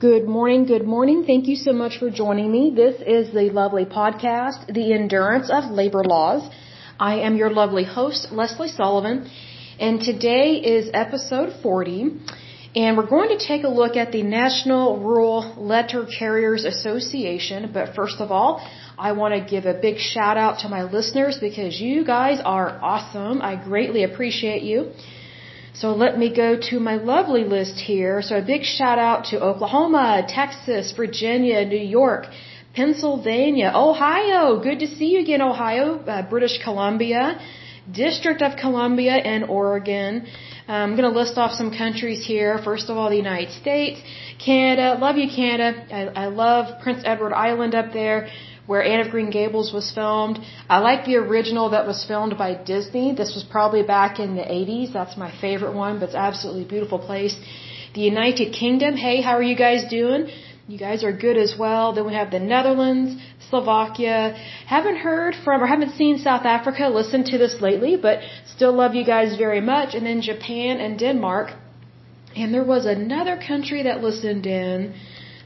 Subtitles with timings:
[0.00, 1.24] Good morning, good morning.
[1.24, 2.72] Thank you so much for joining me.
[2.72, 6.48] This is the lovely podcast, The Endurance of Labor Laws.
[7.00, 9.28] I am your lovely host, Leslie Sullivan,
[9.80, 12.12] and today is episode 40,
[12.76, 17.72] and we're going to take a look at the National Rural Letter Carriers Association.
[17.74, 18.64] But first of all,
[18.96, 22.78] I want to give a big shout out to my listeners because you guys are
[22.80, 23.42] awesome.
[23.42, 24.92] I greatly appreciate you.
[25.74, 28.22] So let me go to my lovely list here.
[28.22, 32.26] So a big shout out to Oklahoma, Texas, Virginia, New York,
[32.74, 34.60] Pennsylvania, Ohio.
[34.60, 37.40] Good to see you again, Ohio, uh, British Columbia,
[37.90, 40.26] District of Columbia, and Oregon.
[40.66, 42.58] I'm going to list off some countries here.
[42.58, 44.00] First of all, the United States,
[44.44, 44.98] Canada.
[45.00, 45.86] Love you, Canada.
[45.90, 48.28] I, I love Prince Edward Island up there
[48.68, 50.38] where Anne of Green Gables was filmed.
[50.68, 53.06] I like the original that was filmed by Disney.
[53.20, 54.92] This was probably back in the 80s.
[54.92, 57.34] That's my favorite one, but it's absolutely beautiful place.
[57.94, 58.94] The United Kingdom.
[58.94, 60.28] Hey, how are you guys doing?
[60.68, 61.94] You guys are good as well.
[61.94, 63.10] Then we have the Netherlands,
[63.48, 64.36] Slovakia.
[64.66, 66.90] Haven't heard from or haven't seen South Africa.
[67.00, 68.18] Listened to this lately, but
[68.54, 69.94] still love you guys very much.
[69.94, 71.52] And then Japan and Denmark.
[72.36, 74.92] And there was another country that listened in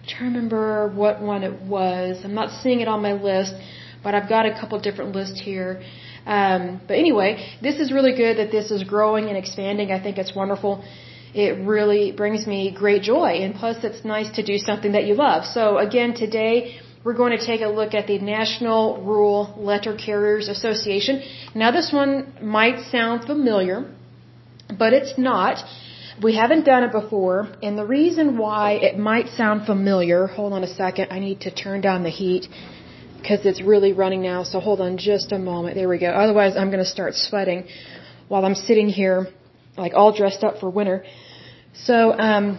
[0.07, 2.21] trying to remember what one it was.
[2.25, 3.55] I'm not seeing it on my list,
[4.03, 5.83] but I've got a couple different lists here.
[6.27, 9.91] Um, but anyway, this is really good that this is growing and expanding.
[9.91, 10.85] I think it's wonderful.
[11.35, 15.15] It really brings me great joy, and plus, it's nice to do something that you
[15.15, 15.47] love.
[15.47, 20.49] So again, today we're going to take a look at the National Rural Letter Carriers
[20.49, 21.23] Association.
[21.55, 23.91] Now, this one might sound familiar,
[24.79, 25.57] but it's not.
[26.21, 30.63] We haven't done it before, and the reason why it might sound familiar, hold on
[30.63, 32.49] a second, I need to turn down the heat
[33.19, 35.77] because it's really running now, so hold on just a moment.
[35.77, 36.09] There we go.
[36.09, 37.65] Otherwise, I'm going to start sweating
[38.29, 39.29] while I'm sitting here,
[39.77, 41.05] like all dressed up for winter.
[41.75, 42.59] So, um,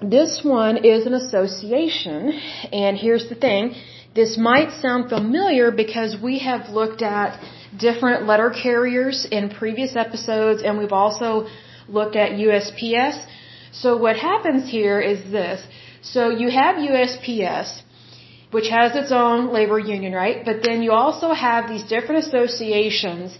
[0.00, 2.32] this one is an association,
[2.72, 3.74] and here's the thing.
[4.14, 7.40] This might sound familiar because we have looked at
[7.78, 11.48] different letter carriers in previous episodes, and we've also
[11.88, 13.24] looked at USPS.
[13.72, 15.62] So what happens here is this.
[16.02, 17.82] So you have USPS,
[18.50, 20.44] which has its own labor union, right?
[20.44, 23.38] But then you also have these different associations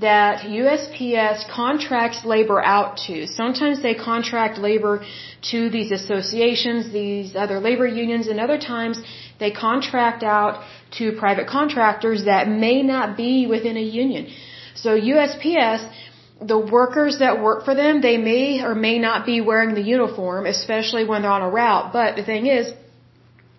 [0.00, 3.26] that USPS contracts labor out to.
[3.26, 5.04] Sometimes they contract labor
[5.50, 9.02] to these associations, these other labor unions, and other times
[9.40, 10.64] they contract out
[10.98, 14.28] to private contractors that may not be within a union.
[14.74, 15.90] So USPS
[16.40, 20.46] the workers that work for them, they may or may not be wearing the uniform,
[20.46, 21.92] especially when they're on a route.
[21.92, 22.72] But the thing is,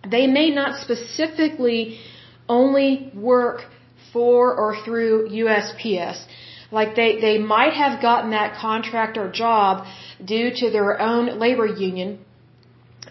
[0.08, 2.00] they may not specifically
[2.48, 3.66] only work
[4.12, 6.24] for or through USPS.
[6.72, 9.86] Like they, they might have gotten that contract or job
[10.24, 12.18] due to their own labor union.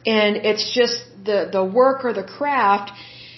[0.05, 2.91] And it's just the, the work or the craft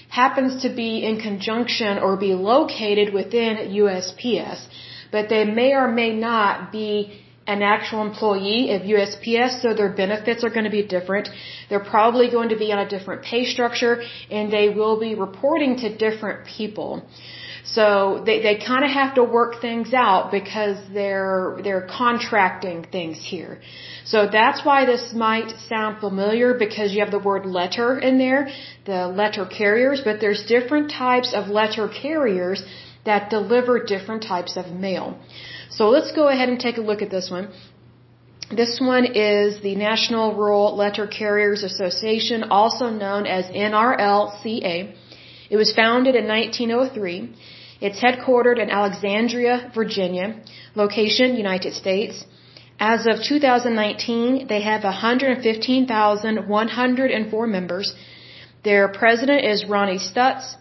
[0.09, 4.67] happens to be in conjunction or be located within USPS
[5.11, 10.43] but they may or may not be an actual employee of USPS, so their benefits
[10.43, 11.27] are going to be different.
[11.69, 15.75] They're probably going to be on a different pay structure, and they will be reporting
[15.77, 17.03] to different people.
[17.63, 23.17] So they, they kind of have to work things out because they're, they're contracting things
[23.23, 23.59] here.
[24.03, 28.49] So that's why this might sound familiar because you have the word letter in there,
[28.85, 32.63] the letter carriers, but there's different types of letter carriers
[33.05, 35.17] that deliver different types of mail.
[35.69, 37.49] So let's go ahead and take a look at this one.
[38.55, 44.93] This one is the National Rural Letter Carriers Association, also known as NRLCA.
[45.49, 47.33] It was founded in 1903.
[47.79, 50.41] It's headquartered in Alexandria, Virginia.
[50.75, 52.25] Location, United States.
[52.79, 57.95] As of 2019, they have 115,104 members.
[58.63, 60.57] Their president is Ronnie Stutts.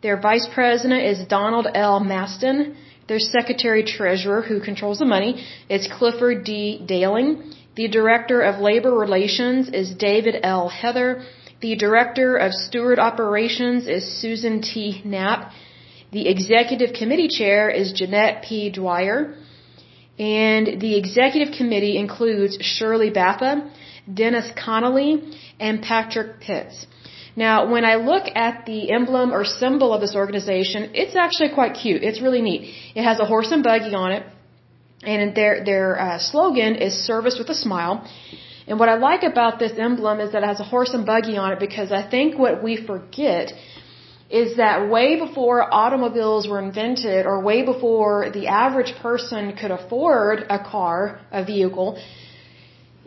[0.00, 1.98] Their vice president is Donald L.
[1.98, 2.76] Maston.
[3.08, 6.82] Their secretary treasurer, who controls the money, is Clifford D.
[6.86, 7.52] Dailing.
[7.74, 10.68] The director of labor relations is David L.
[10.68, 11.22] Heather.
[11.60, 15.02] The director of steward operations is Susan T.
[15.04, 15.52] Knapp.
[16.12, 18.70] The executive committee chair is Jeanette P.
[18.70, 19.34] Dwyer.
[20.18, 23.68] And the executive committee includes Shirley Batha,
[24.12, 25.12] Dennis Connolly,
[25.58, 26.86] and Patrick Pitts.
[27.46, 31.74] Now, when I look at the emblem or symbol of this organization, it's actually quite
[31.82, 32.02] cute.
[32.08, 32.62] It's really neat.
[32.98, 34.22] It has a horse and buggy on it,
[35.12, 37.94] and their their uh, slogan is "Service with a Smile."
[38.68, 41.36] And what I like about this emblem is that it has a horse and buggy
[41.44, 43.52] on it because I think what we forget
[44.42, 50.44] is that way before automobiles were invented or way before the average person could afford
[50.58, 50.98] a car,
[51.30, 51.90] a vehicle,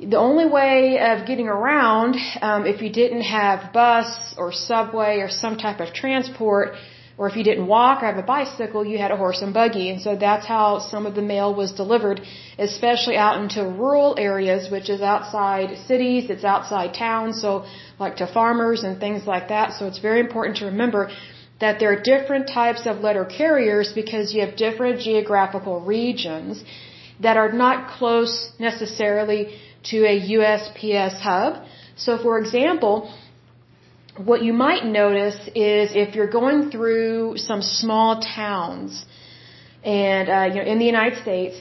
[0.10, 5.30] the only way of getting around, um, if you didn't have bus or subway or
[5.30, 6.74] some type of transport,
[7.18, 9.90] or if you didn't walk or have a bicycle, you had a horse and buggy.
[9.90, 12.22] And so that's how some of the mail was delivered,
[12.58, 17.66] especially out into rural areas, which is outside cities, it's outside towns, so
[18.00, 19.74] like to farmers and things like that.
[19.74, 21.12] So it's very important to remember
[21.60, 26.64] that there are different types of letter carriers because you have different geographical regions
[27.20, 31.64] that are not close necessarily to a USPS hub.
[31.96, 33.14] So for example,
[34.18, 39.06] what you might notice is if you're going through some small towns
[39.84, 41.56] and uh, you know in the United States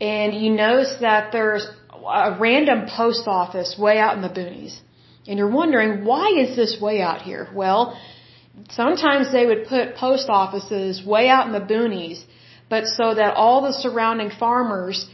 [0.00, 4.80] and you notice that there's a random post office way out in the boonies
[5.26, 7.98] and you're wondering why is this way out here well
[8.70, 12.24] sometimes they would put post offices way out in the boonies
[12.68, 15.08] but so that all the surrounding farmers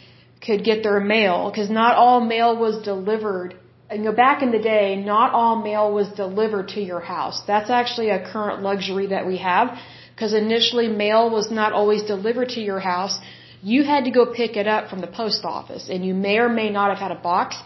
[0.45, 3.55] could get their mail because not all mail was delivered.
[3.91, 7.43] You know, back in the day, not all mail was delivered to your house.
[7.47, 9.79] That's actually a current luxury that we have
[10.15, 13.19] because initially mail was not always delivered to your house.
[13.63, 16.49] You had to go pick it up from the post office and you may or
[16.49, 17.57] may not have had a box.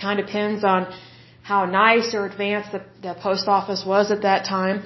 [0.00, 0.92] Kind of depends on
[1.42, 4.82] how nice or advanced the, the post office was at that time.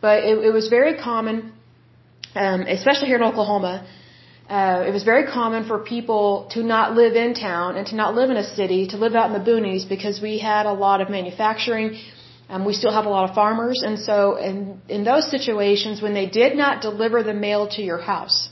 [0.00, 1.52] But it, it was very common,
[2.34, 3.86] um, especially here in Oklahoma,
[4.48, 8.14] uh, it was very common for people to not live in town and to not
[8.14, 11.00] live in a city, to live out in the boonies because we had a lot
[11.00, 11.98] of manufacturing.
[12.48, 16.14] Um, we still have a lot of farmers, and so in in those situations, when
[16.14, 18.48] they did not deliver the mail to your house,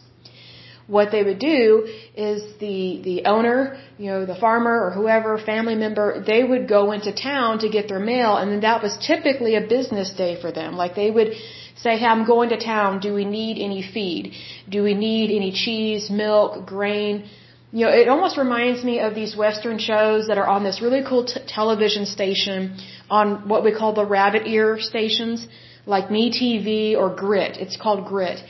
[0.89, 1.87] what they would do
[2.17, 6.91] is the the owner, you know, the farmer or whoever, family member, they would go
[6.91, 10.51] into town to get their mail, and then that was typically a business day for
[10.51, 10.77] them.
[10.77, 11.35] Like they would
[11.77, 13.01] Say, hey, I'm going to town.
[13.01, 14.33] Do we need any feed?
[14.69, 17.29] Do we need any cheese, milk, grain?
[17.73, 21.03] You know, it almost reminds me of these Western shows that are on this really
[21.09, 22.79] cool television station
[23.11, 25.49] on what we call the rabbit ear stations,
[25.85, 27.57] like MeTV or Grit.
[27.57, 28.41] It's called Grit.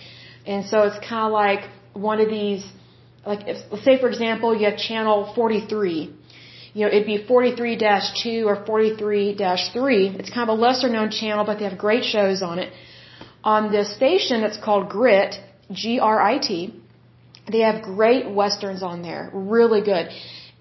[0.46, 1.62] And so it's kind of like
[1.94, 2.62] one of these,
[3.24, 6.14] like, if, let's say for example, you have channel 43
[6.76, 10.18] you know, it'd be 43-2 or 43-3.
[10.18, 12.72] It's kind of a lesser known channel, but they have great shows on it
[13.44, 15.36] on this station that's called Grit,
[15.70, 16.74] G-R-I-T,
[17.52, 20.08] they have great westerns on there, really good.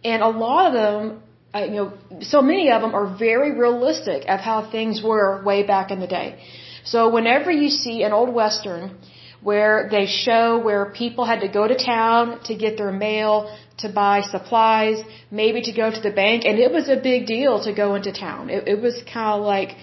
[0.03, 1.23] And a lot of them,
[1.55, 5.63] uh, you know, so many of them are very realistic of how things were way
[5.63, 6.39] back in the day.
[6.83, 8.97] So whenever you see an old western
[9.41, 13.89] where they show where people had to go to town to get their mail, to
[13.89, 17.73] buy supplies, maybe to go to the bank, and it was a big deal to
[17.73, 18.49] go into town.
[18.49, 19.75] It, it was kind of like,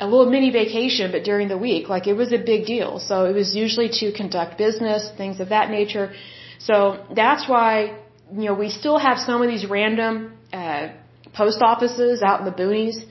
[0.00, 1.88] a little mini vacation, but during the week.
[1.88, 2.98] Like it was a big deal.
[2.98, 6.12] So it was usually to conduct business, things of that nature.
[6.58, 7.98] So that's why,
[8.32, 10.88] you know, we still have some of these random, uh,
[11.34, 13.04] post offices out in the boonies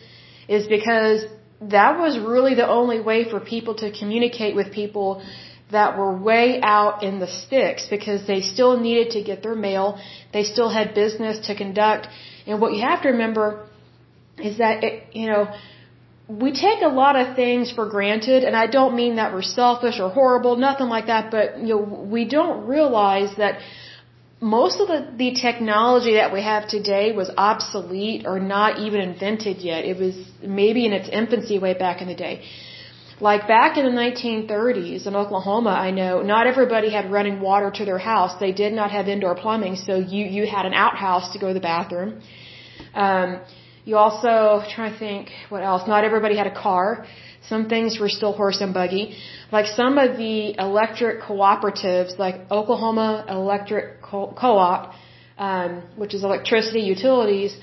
[0.48, 1.26] is because
[1.62, 5.24] that was really the only way for people to communicate with people
[5.72, 10.00] that were way out in the sticks because they still needed to get their mail.
[10.32, 12.08] They still had business to conduct.
[12.46, 13.68] And what you have to remember
[14.38, 15.52] is that, it, you know,
[16.40, 20.00] we take a lot of things for granted, and I don't mean that we're selfish
[20.00, 21.82] or horrible, nothing like that, but you know,
[22.16, 23.60] we don't realize that
[24.42, 29.58] most of the, the technology that we have today was obsolete or not even invented
[29.58, 29.86] yet.
[29.86, 32.44] It was maybe in its infancy way back in the day.
[33.22, 37.86] Like back in the 1930s in Oklahoma, I know not everybody had running water to
[37.86, 38.38] their house.
[38.40, 41.54] They did not have indoor plumbing, so you you had an outhouse to go to
[41.54, 42.22] the bathroom.
[42.94, 43.40] Um,
[43.86, 45.88] you also try to think what else.
[45.88, 47.06] Not everybody had a car.
[47.50, 49.18] Some things were still horse and buggy.
[49.52, 54.94] Like some of the electric cooperatives, like Oklahoma Electric Co-op,
[55.38, 57.58] um, which is electricity utilities,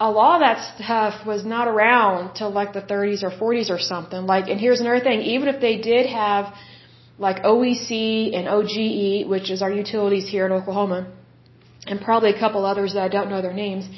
[0.00, 3.78] a lot of that stuff was not around till like the 30s or 40s or
[3.78, 4.26] something.
[4.26, 6.52] Like, and here's another thing: even if they did have
[7.18, 11.12] like OEC and OGE, which is our utilities here in Oklahoma,
[11.86, 13.88] and probably a couple others that I don't know their names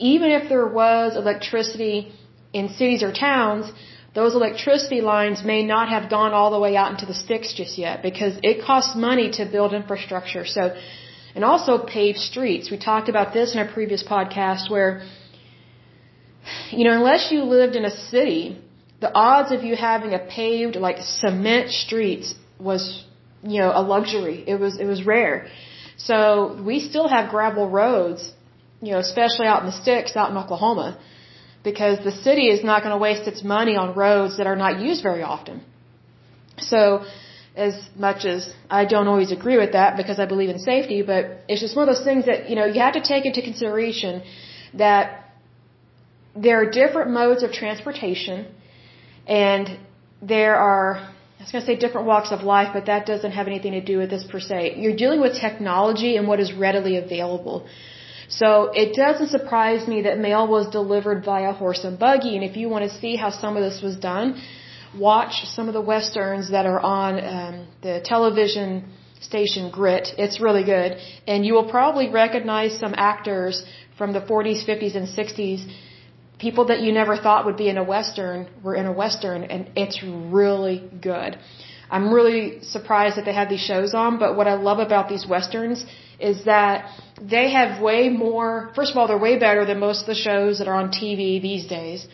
[0.00, 2.12] even if there was electricity
[2.52, 3.70] in cities or towns,
[4.14, 7.78] those electricity lines may not have gone all the way out into the sticks just
[7.78, 10.44] yet because it costs money to build infrastructure.
[10.46, 10.74] So,
[11.34, 12.70] and also pave streets.
[12.70, 15.02] We talked about this in a previous podcast where,
[16.70, 18.58] you know, unless you lived in a city,
[19.00, 23.04] the odds of you having a paved like cement streets was,
[23.42, 24.42] you know, a luxury.
[24.46, 25.46] It was, it was rare.
[25.96, 28.32] So we still have gravel roads
[28.82, 30.98] you know, especially out in the sticks out in Oklahoma,
[31.62, 34.80] because the city is not going to waste its money on roads that are not
[34.80, 35.62] used very often.
[36.58, 37.04] So,
[37.56, 41.44] as much as I don't always agree with that because I believe in safety, but
[41.48, 44.22] it's just one of those things that, you know, you have to take into consideration
[44.74, 45.04] that
[46.34, 48.46] there are different modes of transportation
[49.26, 49.78] and
[50.22, 51.10] there are
[51.40, 53.80] I was going to say different walks of life, but that doesn't have anything to
[53.80, 54.74] do with this per se.
[54.76, 57.66] You're dealing with technology and what is readily available.
[58.30, 62.36] So it doesn't surprise me that mail was delivered via horse and buggy.
[62.36, 64.40] And if you want to see how some of this was done,
[64.96, 68.88] watch some of the westerns that are on um, the television
[69.20, 70.08] station Grit.
[70.16, 70.96] It's really good.
[71.26, 73.64] And you will probably recognize some actors
[73.98, 75.68] from the 40s, 50s, and 60s
[76.38, 79.70] people that you never thought would be in a western were in a western and
[79.76, 81.38] it's really good.
[81.90, 85.26] I'm really surprised that they have these shows on, but what I love about these
[85.26, 85.84] westerns
[86.20, 90.06] is that they have way more, first of all, they're way better than most of
[90.06, 92.06] the shows that are on TV these days.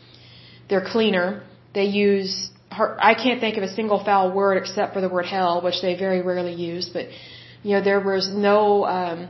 [0.68, 1.42] They're cleaner.
[1.75, 5.62] They use, I can't think of a single foul word except for the word hell,
[5.62, 7.06] which they very rarely use, but,
[7.62, 9.28] you know, there was no, um,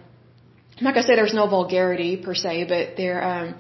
[0.79, 3.55] I'm not gonna say there's no vulgarity per se, but there, um,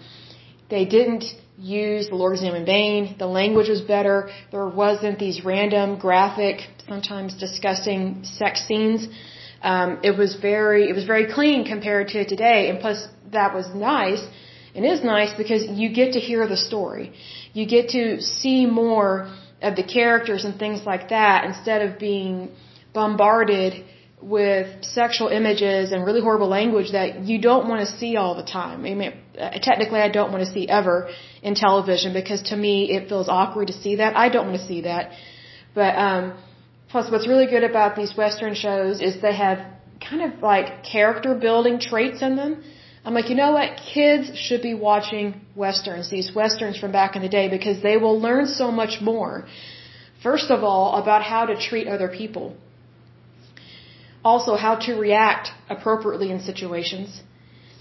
[0.68, 1.24] they didn't
[1.58, 3.16] use the Lord's name in vain.
[3.18, 4.30] The language was better.
[4.50, 9.08] There wasn't these random, graphic, sometimes disgusting sex scenes.
[9.72, 12.60] Um, it was very, it was very clean compared to today.
[12.70, 12.98] And plus,
[13.38, 14.22] that was nice
[14.74, 17.06] and is nice because you get to hear the story.
[17.58, 19.10] You get to see more
[19.68, 22.50] of the characters and things like that instead of being
[22.92, 23.72] bombarded
[24.22, 28.48] with sexual images and really horrible language that you don't want to see all the
[28.60, 28.78] time.
[28.90, 31.08] I mean, uh, technically, I don't want to see ever
[31.42, 34.16] in television because to me it feels awkward to see that.
[34.16, 35.12] I don't want to see that.
[35.74, 36.24] But um,
[36.90, 39.58] plus, what's really good about these Western shows is they have
[40.08, 42.62] kind of like character building traits in them.
[43.04, 43.80] I'm like, you know what?
[43.94, 48.18] Kids should be watching Westerns, these Westerns from back in the day, because they will
[48.20, 49.46] learn so much more.
[50.22, 52.56] First of all, about how to treat other people
[54.26, 57.08] also how to react appropriately in situations,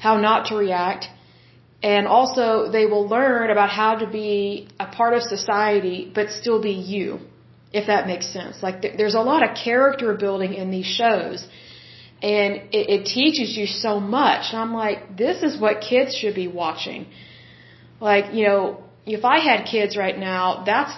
[0.06, 1.04] how not to react,
[1.82, 6.60] and also they will learn about how to be a part of society but still
[6.70, 7.08] be you,
[7.79, 8.63] if that makes sense.
[8.67, 11.39] Like th- there's a lot of character building in these shows,
[12.36, 14.44] and it, it teaches you so much.
[14.51, 17.08] And I'm like, this is what kids should be watching.
[18.10, 18.62] Like you know,
[19.17, 20.94] if I had kids right now, that's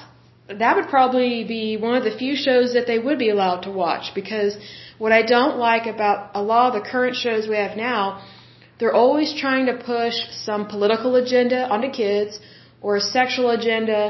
[0.64, 3.72] that would probably be one of the few shows that they would be allowed to
[3.86, 4.58] watch because
[5.04, 8.02] what I don't like about a lot of the current shows we have now,
[8.80, 10.16] they're always trying to push
[10.46, 12.40] some political agenda onto kids
[12.82, 14.02] or a sexual agenda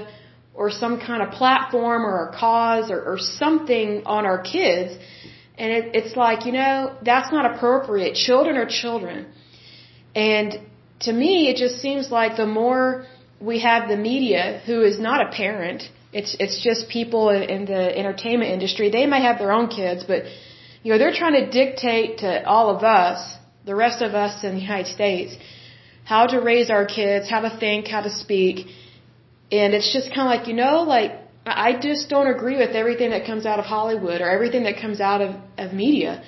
[0.58, 4.90] or some kind of platform or a cause or, or something on our kids.
[5.62, 8.16] And it, it's like, you know, that's not appropriate.
[8.16, 9.28] Children are children.
[10.16, 10.50] And
[11.02, 13.06] to me, it just seems like the more
[13.40, 17.84] we have the media who is not a parent, it's, it's just people in the
[18.02, 18.90] entertainment industry.
[18.90, 20.24] They might have their own kids, but
[20.82, 23.20] you know, they're trying to dictate to all of us,
[23.66, 25.36] the rest of us in the United States,
[26.04, 28.68] how to raise our kids, how to think, how to speak.
[29.52, 31.12] And it's just kind of like, you know, like,
[31.46, 35.00] I just don't agree with everything that comes out of Hollywood or everything that comes
[35.00, 36.24] out of, of media.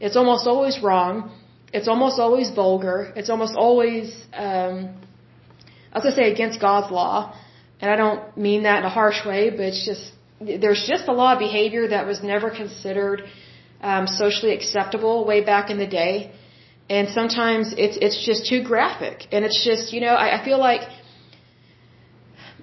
[0.00, 1.36] It's almost always wrong.
[1.72, 3.12] It's almost always vulgar.
[3.16, 4.94] It's almost always, um,
[5.92, 7.36] I was going to say against God's law.
[7.80, 11.12] And I don't mean that in a harsh way, but it's just, there's just a
[11.12, 13.24] lot of behavior that was never considered
[13.82, 16.32] um, socially acceptable way back in the day,
[16.88, 20.58] and sometimes it's it's just too graphic, and it's just you know I, I feel
[20.58, 20.82] like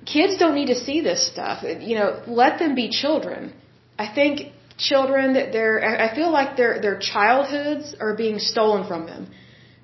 [0.06, 1.64] kids don't need to see this stuff.
[1.64, 3.54] You know, let them be children.
[3.98, 9.06] I think children that they're I feel like their their childhoods are being stolen from
[9.06, 9.30] them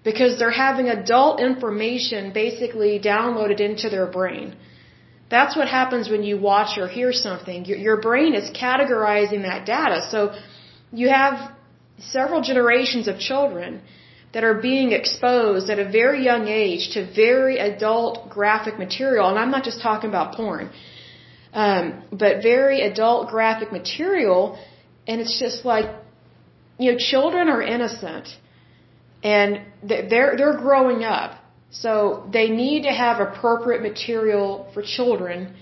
[0.04, 4.56] because they're having adult information basically downloaded into their brain.
[5.30, 7.66] That's what happens when you watch or hear something.
[7.66, 10.08] Your, your brain is categorizing that data.
[10.12, 10.20] So
[10.92, 11.52] you have
[11.98, 13.82] several generations of children
[14.36, 19.30] that are being exposed at a very young age to very adult graphic material.
[19.30, 20.72] And I'm not just talking about porn,
[21.54, 24.60] um, but very adult graphic material.
[25.08, 25.86] And it's just like,
[26.78, 28.28] you know, children are innocent
[29.24, 31.32] and they're, they're growing up.
[31.72, 35.56] So they need to have appropriate material for children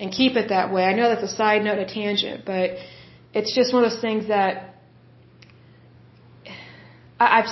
[0.00, 0.82] and keep it that way.
[0.82, 2.70] I know that's a side note, a tangent, but
[3.32, 4.74] it's just one of those things that
[7.20, 7.46] I've,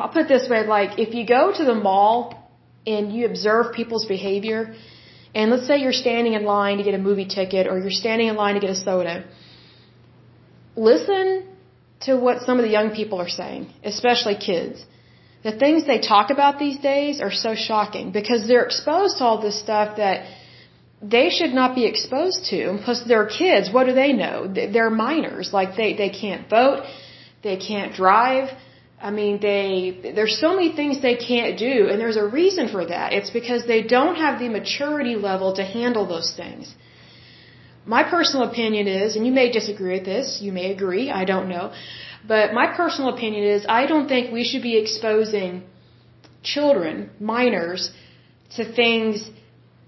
[0.00, 2.16] I'll put this way, like if you go to the mall
[2.86, 4.74] and you observe people's behavior,
[5.34, 8.28] and let's say you're standing in line to get a movie ticket or you're standing
[8.28, 9.24] in line to get a soda,
[10.76, 11.46] listen
[12.06, 14.84] to what some of the young people are saying, especially kids.
[15.42, 19.40] The things they talk about these days are so shocking because they're exposed to all
[19.40, 20.26] this stuff that
[21.02, 22.78] they should not be exposed to.
[22.84, 23.72] Plus, they're kids.
[23.72, 24.36] What do they know?
[24.74, 25.52] They're minors.
[25.52, 26.84] Like they they can't vote,
[27.42, 28.48] they can't drive.
[29.00, 32.86] I mean, they, there's so many things they can't do, and there's a reason for
[32.86, 33.12] that.
[33.12, 36.74] It's because they don't have the maturity level to handle those things.
[37.84, 41.48] My personal opinion is, and you may disagree with this, you may agree, I don't
[41.48, 41.72] know,
[42.26, 45.62] but my personal opinion is I don't think we should be exposing
[46.42, 47.92] children, minors,
[48.56, 49.30] to things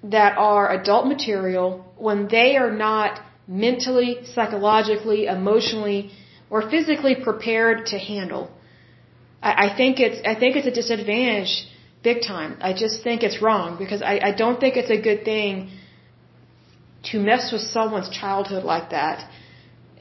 [0.05, 6.11] that are adult material when they are not mentally, psychologically, emotionally,
[6.51, 8.51] or physically prepared to handle.
[9.43, 11.67] I, I think it's I think it's a disadvantage
[12.03, 12.57] big time.
[12.61, 15.71] I just think it's wrong because I, I don't think it's a good thing
[17.11, 19.29] to mess with someone's childhood like that.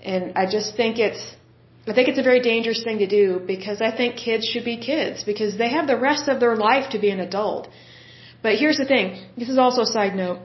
[0.04, 1.24] And I just think it's
[1.88, 4.78] I think it's a very dangerous thing to do because I think kids should be
[4.78, 7.70] kids because they have the rest of their life to be an adult.
[8.44, 9.06] But here's the thing.
[9.38, 10.40] This is also a side note.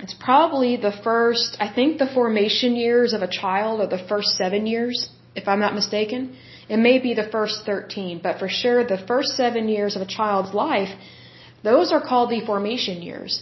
[0.00, 4.30] It's probably the first, I think the formation years of a child are the first
[4.30, 6.36] seven years, if I'm not mistaken.
[6.74, 10.12] It may be the first 13, but for sure the first seven years of a
[10.18, 10.92] child's life,
[11.68, 13.32] those are called the formation years,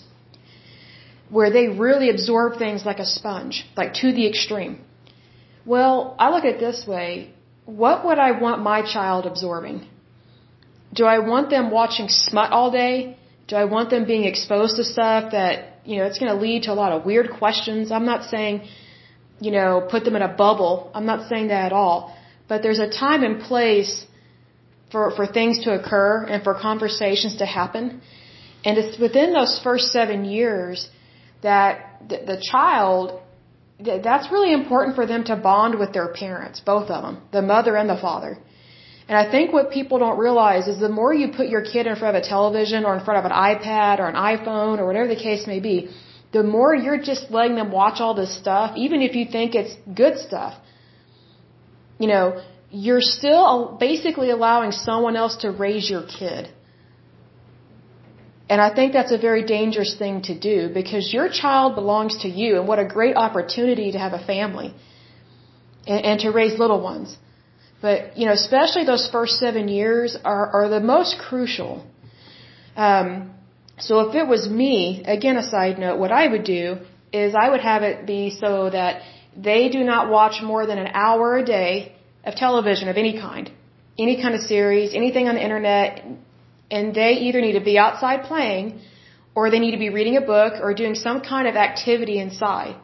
[1.36, 4.74] where they really absorb things like a sponge, like to the extreme.
[5.64, 7.08] Well, I look at it this way.
[7.84, 9.78] What would I want my child absorbing?
[10.92, 13.16] Do I want them watching smut all day?
[13.46, 16.64] Do I want them being exposed to stuff that, you know, it's going to lead
[16.64, 17.92] to a lot of weird questions?
[17.92, 18.54] I'm not saying,
[19.38, 20.90] you know, put them in a bubble.
[20.96, 22.16] I'm not saying that at all.
[22.50, 23.92] But there's a time and place
[24.92, 27.84] for, for things to occur and for conversations to happen.
[28.64, 30.78] And it's within those first seven years
[31.48, 31.72] that
[32.10, 33.04] the, the child,
[34.08, 37.76] that's really important for them to bond with their parents, both of them, the mother
[37.80, 38.32] and the father.
[39.08, 41.94] And I think what people don't realize is the more you put your kid in
[42.00, 45.08] front of a television or in front of an iPad or an iPhone or whatever
[45.14, 45.76] the case may be,
[46.32, 49.74] the more you're just letting them watch all this stuff, even if you think it's
[50.02, 50.54] good stuff
[52.00, 52.24] you know,
[52.86, 56.48] you're still basically allowing someone else to raise your kid.
[58.50, 62.28] And I think that's a very dangerous thing to do because your child belongs to
[62.40, 64.70] you and what a great opportunity to have a family
[65.86, 67.16] and, and to raise little ones.
[67.82, 71.84] But, you know, especially those first seven years are, are the most crucial.
[72.76, 73.30] Um,
[73.78, 76.78] so if it was me, again, a side note, what I would do
[77.12, 79.02] is I would have it be so that
[79.36, 83.50] they do not watch more than an hour a day of television of any kind,
[83.98, 86.04] any kind of series, anything on the internet,
[86.70, 88.80] and they either need to be outside playing
[89.34, 92.76] or they need to be reading a book or doing some kind of activity inside.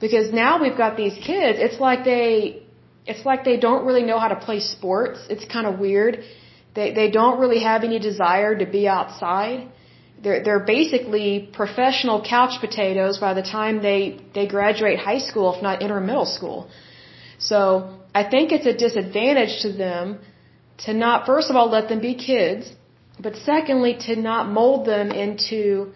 [0.00, 2.62] Because now we've got these kids, it's like they
[3.06, 5.20] it's like they don't really know how to play sports.
[5.30, 6.24] It's kind of weird.
[6.74, 9.68] They they don't really have any desire to be outside
[10.22, 14.00] they're they're basically professional couch potatoes by the time they
[14.34, 16.68] they graduate high school, if not enter middle school.
[17.38, 17.60] So
[18.14, 20.18] I think it's a disadvantage to them
[20.84, 22.72] to not first of all let them be kids,
[23.20, 25.92] but secondly to not mold them into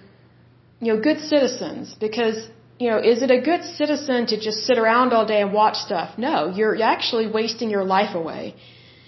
[0.81, 4.79] you know good citizens because you know is it a good citizen to just sit
[4.79, 6.19] around all day and watch stuff?
[6.19, 8.55] No, you're actually wasting your life away.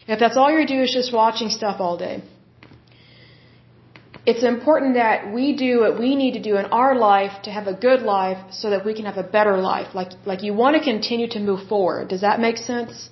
[0.09, 2.22] If that's all you do is just watching stuff all day
[4.24, 7.66] it's important that we do what we need to do in our life to have
[7.66, 9.94] a good life so that we can have a better life.
[9.94, 12.08] Like, like you want to continue to move forward.
[12.08, 13.11] Does that make sense?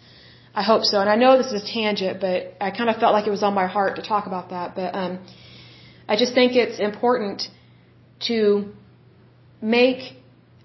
[0.55, 1.01] I hope so.
[1.01, 3.43] And I know this is a tangent, but I kind of felt like it was
[3.43, 4.77] on my heart to talk about that.
[4.77, 5.19] But, um,
[6.09, 7.49] I just think it's important
[8.29, 8.73] to
[9.61, 10.17] make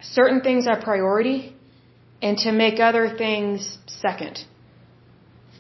[0.02, 1.56] certain things our priority
[2.22, 4.44] and to make other things second.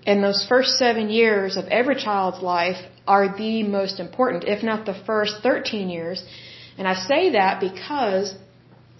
[0.05, 4.85] And those first seven years of every child's life are the most important, if not
[4.85, 6.23] the first 13 years.
[6.77, 8.35] And I say that because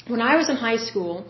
[0.07, 1.25] when I was in high school,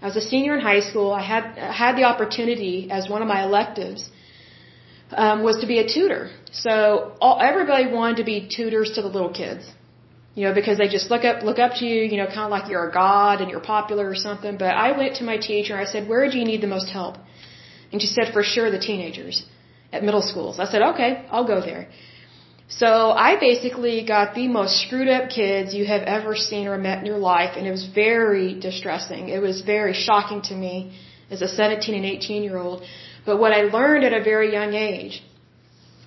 [0.00, 1.44] I was a senior in high school, I had,
[1.82, 4.10] had the opportunity as one of my electives
[5.12, 6.30] um, was to be a tutor.
[6.52, 9.64] So all, everybody wanted to be tutors to the little kids.
[10.34, 12.50] You know, because they just look up look up to you, you know, kind of
[12.50, 14.56] like you're a god and you're popular or something.
[14.56, 15.74] But I went to my teacher.
[15.74, 17.16] and I said, "Where do you need the most help?"
[17.92, 19.44] And she said, "For sure, the teenagers."
[19.92, 20.58] at middle schools.
[20.58, 21.88] I said, okay, I'll go there.
[22.68, 27.00] So I basically got the most screwed up kids you have ever seen or met
[27.00, 29.28] in your life, and it was very distressing.
[29.28, 30.96] It was very shocking to me
[31.30, 32.82] as a 17 and 18 year old.
[33.26, 35.22] But what I learned at a very young age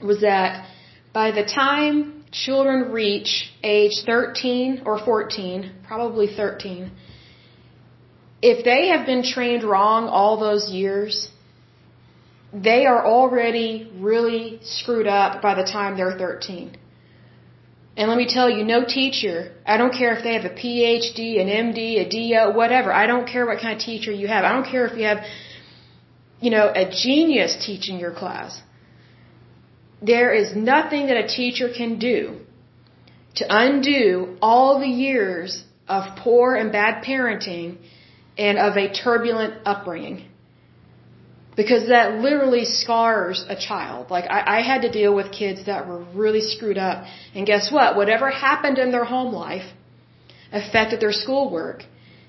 [0.01, 0.67] was that
[1.13, 6.91] by the time children reach age 13 or 14, probably 13,
[8.41, 11.29] if they have been trained wrong all those years,
[12.63, 16.77] they are already really screwed up by the time they're 13.
[17.97, 21.39] And let me tell you, no teacher, I don't care if they have a PhD,
[21.41, 22.91] an MD, a DO, whatever.
[22.93, 24.43] I don't care what kind of teacher you have.
[24.43, 25.19] I don't care if you have,
[26.41, 28.61] you know, a genius teaching your class.
[30.01, 32.39] there is nothing that a teacher can do
[33.35, 37.77] to undo all the years of poor and bad parenting
[38.37, 40.25] and of a turbulent upbringing.
[41.55, 44.09] Because that literally scars a child.
[44.09, 47.05] Like, I, I had to deal with kids that were really screwed up.
[47.33, 47.95] And guess what?
[47.95, 49.67] Whatever happened in their home life
[50.51, 51.83] affected their schoolwork.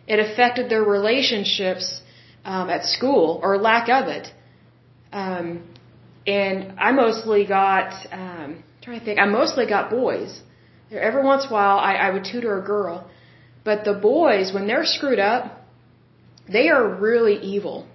[0.06, 2.00] It affected their relationships
[2.44, 4.32] um, at school, or lack of it.
[5.12, 5.68] Um,
[6.26, 10.40] and I mostly got, um, I'm trying to think, I mostly got boys.
[10.90, 13.10] Every once in a while, I, I would tutor a girl.
[13.64, 15.42] But the boys, when they're screwed up,
[16.48, 17.88] they are really evil.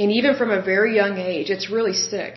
[0.00, 2.34] And even from a very young age, it's really sick.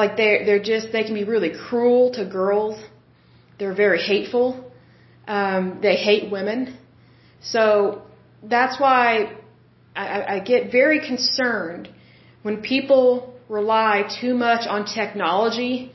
[0.00, 2.76] Like they're, they're just, they can be really cruel to girls.
[3.58, 4.46] They're very hateful.
[5.36, 6.60] Um, they hate women.
[7.54, 8.02] So
[8.54, 9.04] that's why
[9.94, 11.88] I, I get very concerned
[12.42, 13.06] when people
[13.48, 15.92] rely too much on technology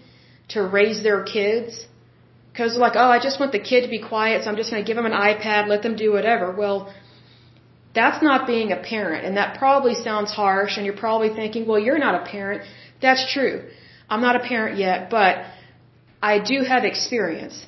[0.54, 1.88] to raise their kids.
[2.52, 4.84] Because like, oh, I just want the kid to be quiet, so I'm just going
[4.84, 6.48] to give them an iPad, let them do whatever.
[6.64, 6.94] Well,
[7.94, 11.80] that's not being a parent, and that probably sounds harsh, and you're probably thinking, well,
[11.80, 12.64] you're not a parent.
[13.02, 13.70] That's true.
[14.10, 15.46] I'm not a parent yet, but
[16.22, 17.66] I do have experience.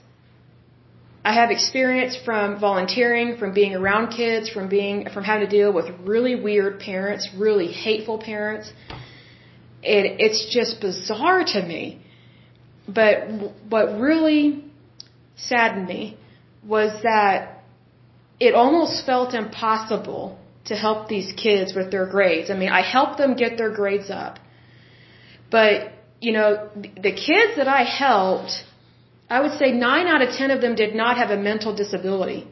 [1.25, 5.71] I have experience from volunteering, from being around kids, from being, from having to deal
[5.71, 8.71] with really weird parents, really hateful parents.
[9.81, 12.01] It, it's just bizarre to me.
[12.87, 13.15] But
[13.69, 14.65] what really
[15.35, 16.17] saddened me
[16.65, 17.52] was that
[18.47, 20.23] it almost felt impossible
[20.69, 22.49] to help these kids with their grades.
[22.53, 24.39] I mean, I helped them get their grades up.
[25.55, 25.91] But,
[26.25, 26.69] you know,
[27.07, 28.53] the kids that I helped,
[29.29, 32.47] I would say 9 out of 10 of them did not have a mental disability.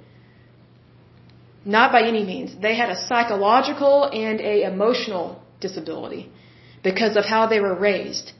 [1.63, 2.49] Not by any means.
[2.67, 3.95] They had a psychological
[4.27, 6.23] and a emotional disability
[6.83, 8.31] because of how they were raised.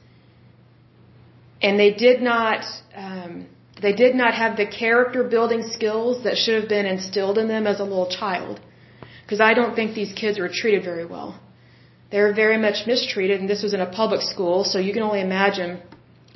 [1.62, 2.64] And they did not,
[2.96, 3.46] um,
[3.82, 7.66] they did not have the character building skills that should have been instilled in them
[7.66, 8.60] as a little child.
[9.22, 11.30] Because I don't think these kids were treated very well.
[12.10, 15.02] They were very much mistreated, and this was in a public school, so you can
[15.02, 15.80] only imagine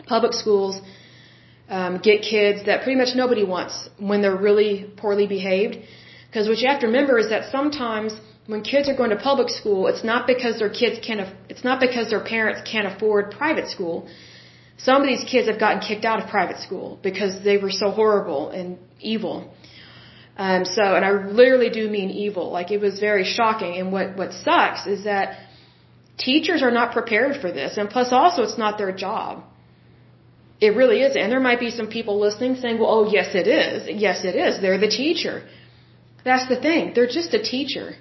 [0.06, 0.80] public schools
[1.68, 5.76] um, get kids that pretty much nobody wants when they're really poorly behaved.
[6.28, 8.12] Because what you have to remember is that sometimes
[8.46, 11.80] when kids are going to public school, it's not because their kids can't, it's not
[11.80, 14.08] because their parents can't afford private school.
[14.78, 17.90] Some of these kids have gotten kicked out of private school because they were so
[17.90, 19.52] horrible and evil.
[20.36, 22.50] Um, so, and I literally do mean evil.
[22.50, 23.76] Like it was very shocking.
[23.78, 25.38] And what what sucks is that
[26.18, 29.44] teachers are not prepared for this, and plus also it's not their job.
[30.60, 31.16] It really is.
[31.16, 33.88] And there might be some people listening saying, "Well, oh yes, it is.
[34.06, 34.60] Yes, it is.
[34.60, 35.42] They're the teacher."
[36.24, 36.92] That's the thing.
[36.94, 37.94] They're just a teacher.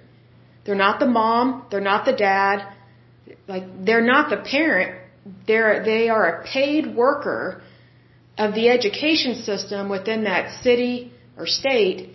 [0.66, 1.68] They're not the mom.
[1.70, 2.68] They're not the dad.
[3.48, 5.05] Like they're not the parent
[5.48, 7.62] they're, they are a paid worker
[8.38, 12.12] of the education system within that city or state.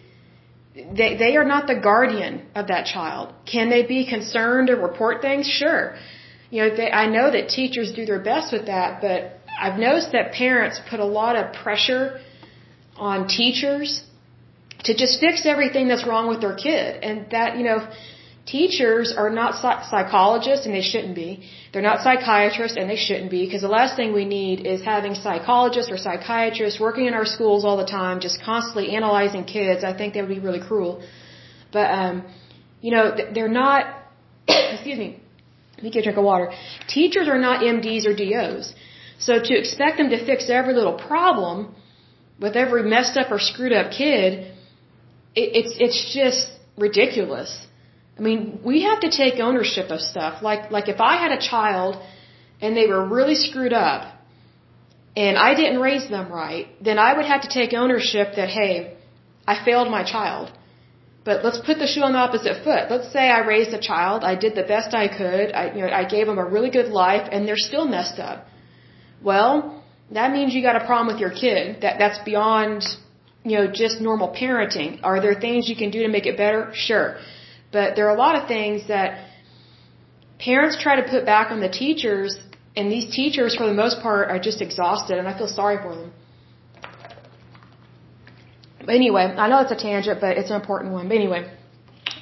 [0.75, 3.35] They, they are not the guardian of that child.
[3.51, 5.49] Can they be concerned or report things?
[5.49, 5.97] Sure.
[6.51, 10.13] You know, they, I know that teachers do their best with that, but I've noticed
[10.13, 12.21] that parents put a lot of pressure
[12.97, 14.03] on teachers
[14.85, 17.03] to just fix everything that's wrong with their kid.
[17.03, 17.89] And that, you know,
[18.51, 19.51] Teachers are not
[19.91, 21.31] psychologists and they shouldn't be.
[21.73, 25.15] They're not psychiatrists and they shouldn't be because the last thing we need is having
[25.15, 29.85] psychologists or psychiatrists working in our schools all the time just constantly analyzing kids.
[29.85, 31.01] I think that would be really cruel.
[31.73, 32.25] But, um,
[32.81, 33.87] you know, they're not,
[34.49, 35.21] excuse me,
[35.77, 36.51] let me get a drink of water.
[36.89, 38.75] Teachers are not MDs or DOs.
[39.21, 41.75] So to expect them to fix every little problem
[42.41, 44.53] with every messed up or screwed up kid,
[45.37, 47.67] it, it's, it's just ridiculous.
[48.19, 50.43] I mean, we have to take ownership of stuff.
[50.43, 51.97] Like, like if I had a child
[52.61, 54.15] and they were really screwed up
[55.17, 58.97] and I didn't raise them right, then I would have to take ownership that, hey,
[59.47, 60.53] I failed my child.
[61.25, 62.91] But let's put the shoe on the opposite foot.
[62.91, 65.91] Let's say I raised a child, I did the best I could, I, you know,
[66.03, 68.47] I gave them a really good life, and they're still messed up.
[69.23, 71.83] Well, that means you got a problem with your kid.
[71.83, 72.85] That that's beyond,
[73.45, 75.01] you know, just normal parenting.
[75.03, 76.71] Are there things you can do to make it better?
[76.75, 77.19] Sure.
[77.73, 79.27] But there are a lot of things that
[80.39, 82.39] parents try to put back on the teachers,
[82.77, 85.95] and these teachers, for the most part, are just exhausted, and I feel sorry for
[85.95, 86.13] them.
[88.81, 91.09] But anyway, I know it's a tangent, but it's an important one.
[91.09, 91.43] But anyway,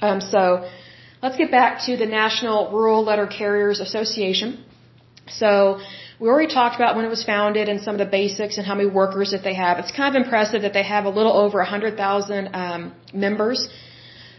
[0.02, 0.68] um, so
[1.22, 4.64] let's get back to the National Rural Letter Carriers Association.
[5.28, 5.80] So
[6.18, 8.74] we already talked about when it was founded and some of the basics and how
[8.74, 9.78] many workers that they have.
[9.78, 13.68] It's kind of impressive that they have a little over 100,000 um, members.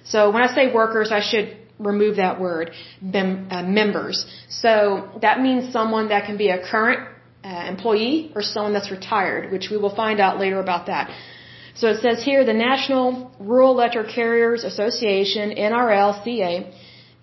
[0.04, 4.26] So when I say workers, I should remove that word, mem- uh, members.
[4.50, 7.00] So that means someone that can be a current
[7.44, 11.10] uh, employee or someone that's retired, which we will find out later about that.
[11.76, 16.74] So it says here the National Rural Letter Carriers Association, NRLCA,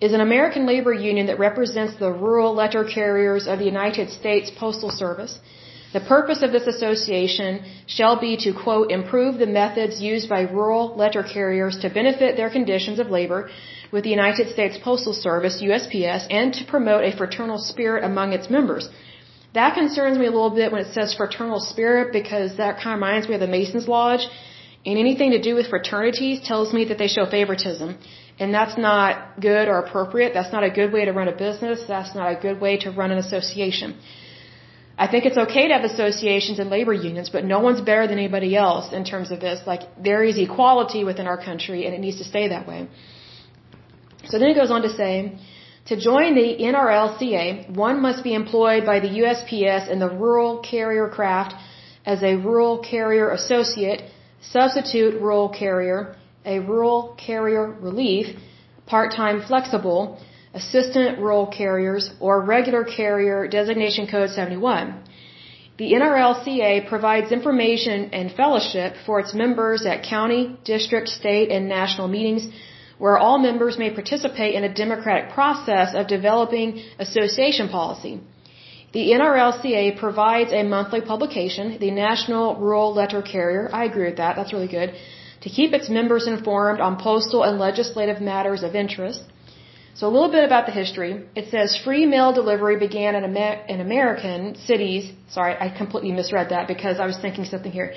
[0.01, 4.51] is an American labor union that represents the rural letter carriers of the United States
[4.51, 5.39] Postal Service.
[5.93, 10.95] The purpose of this association shall be to, quote, improve the methods used by rural
[10.97, 13.49] letter carriers to benefit their conditions of labor
[13.91, 18.49] with the United States Postal Service, USPS, and to promote a fraternal spirit among its
[18.49, 18.89] members.
[19.53, 23.01] That concerns me a little bit when it says fraternal spirit because that kind of
[23.01, 24.27] reminds me of the Masons Lodge.
[24.85, 27.97] And anything to do with fraternities tells me that they show favoritism.
[28.39, 30.33] And that's not good or appropriate.
[30.33, 31.79] That's not a good way to run a business.
[31.87, 33.97] That's not a good way to run an association.
[34.97, 38.17] I think it's okay to have associations and labor unions, but no one's better than
[38.17, 39.59] anybody else in terms of this.
[39.67, 42.87] Like, there is equality within our country, and it needs to stay that way.
[44.29, 45.37] So then it goes on to say,
[45.85, 51.07] to join the NRLCA, one must be employed by the USPS in the rural carrier
[51.07, 51.53] craft
[52.05, 54.01] as a rural carrier associate,
[54.41, 58.35] substitute rural carrier, a rural carrier relief,
[58.85, 60.19] part-time flexible,
[60.53, 65.03] assistant rural carriers, or regular carrier designation code 71.
[65.77, 72.07] The NRLCA provides information and fellowship for its members at county, district, state, and national
[72.07, 72.47] meetings
[72.97, 78.19] where all members may participate in a democratic process of developing association policy.
[78.93, 83.69] The NRLCA provides a monthly publication, the National Rural Letter Carrier.
[83.71, 84.35] I agree with that.
[84.35, 84.95] That's really good.
[85.41, 89.21] To keep its members informed on postal and legislative matters of interest.
[89.97, 91.13] So a little bit about the history.
[91.35, 95.11] It says free mail delivery began in, Amer- in American cities.
[95.37, 97.95] Sorry, I completely misread that because I was thinking something here.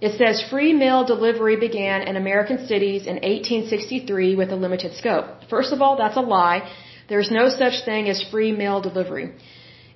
[0.00, 5.26] It says free mail delivery began in American cities in 1863 with a limited scope.
[5.50, 6.60] First of all, that's a lie.
[7.08, 9.32] There's no such thing as free mail delivery.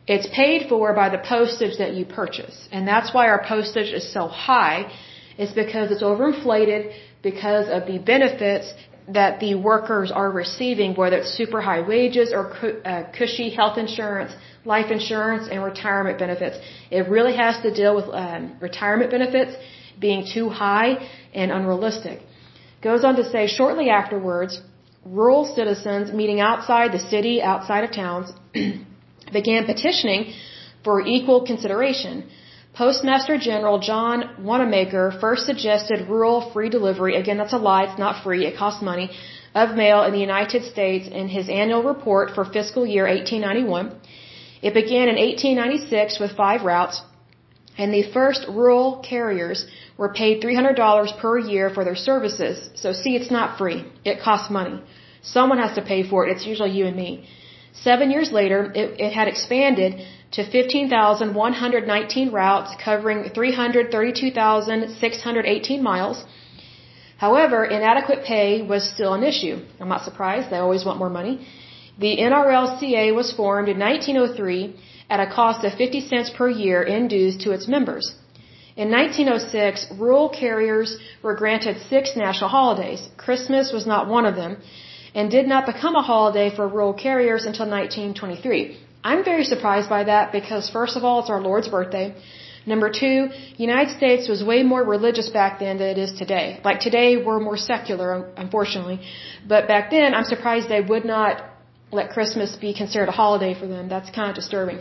[0.08, 2.68] It's paid for by the postage that you purchase.
[2.72, 4.90] And that's why our postage is so high.
[5.38, 8.72] It's because it's overinflated because of the benefits
[9.08, 12.52] that the workers are receiving, whether it's super high wages or
[12.84, 14.32] uh, cushy health insurance,
[14.64, 16.56] life insurance, and retirement benefits.
[16.90, 19.54] It really has to deal with um, retirement benefits
[20.00, 22.20] being too high and unrealistic.
[22.82, 24.60] Goes on to say, shortly afterwards,
[25.04, 28.32] rural citizens meeting outside the city, outside of towns,
[29.32, 30.34] began petitioning
[30.82, 32.28] for equal consideration.
[32.76, 38.22] Postmaster General John Wanamaker first suggested rural free delivery, again that's a lie, it's not
[38.22, 39.08] free, it costs money,
[39.54, 43.98] of mail in the United States in his annual report for fiscal year 1891.
[44.60, 47.00] It began in 1896 with five routes,
[47.78, 52.68] and the first rural carriers were paid $300 per year for their services.
[52.74, 53.86] So see, it's not free.
[54.04, 54.82] It costs money.
[55.22, 56.32] Someone has to pay for it.
[56.36, 57.26] It's usually you and me.
[57.72, 66.24] Seven years later, it, it had expanded to 15,119 routes covering 332,618 miles.
[67.16, 69.60] However, inadequate pay was still an issue.
[69.80, 70.50] I'm not surprised.
[70.50, 71.46] They always want more money.
[71.98, 74.74] The NRLCA was formed in 1903
[75.08, 78.14] at a cost of 50 cents per year in dues to its members.
[78.76, 83.08] In 1906, rural carriers were granted six national holidays.
[83.16, 84.58] Christmas was not one of them
[85.14, 88.76] and did not become a holiday for rural carriers until 1923.
[89.10, 92.06] I'm very surprised by that because first of all, it's our Lord's birthday.
[92.72, 93.18] Number two,
[93.66, 96.46] United States was way more religious back then than it is today.
[96.68, 98.08] Like today, we're more secular,
[98.44, 98.98] unfortunately.
[99.52, 101.44] But back then, I'm surprised they would not
[101.98, 103.88] let Christmas be considered a holiday for them.
[103.94, 104.80] That's kind of disturbing.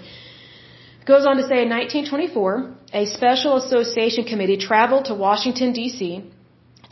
[1.12, 6.24] Goes on to say in 1924, a special association committee traveled to Washington, D.C.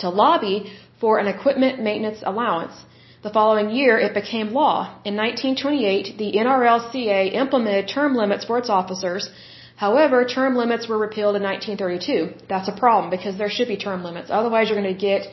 [0.01, 0.57] to lobby
[1.01, 2.75] for an equipment maintenance allowance.
[3.23, 4.79] The following year, it became law.
[5.05, 9.29] In 1928, the NRLCA implemented term limits for its officers.
[9.77, 12.47] However, term limits were repealed in 1932.
[12.49, 14.29] That's a problem because there should be term limits.
[14.29, 15.27] Otherwise, you're going to get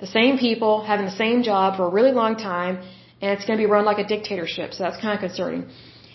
[0.00, 2.78] the same people having the same job for a really long time,
[3.20, 4.72] and it's going to be run like a dictatorship.
[4.72, 5.62] So that's kind of concerning.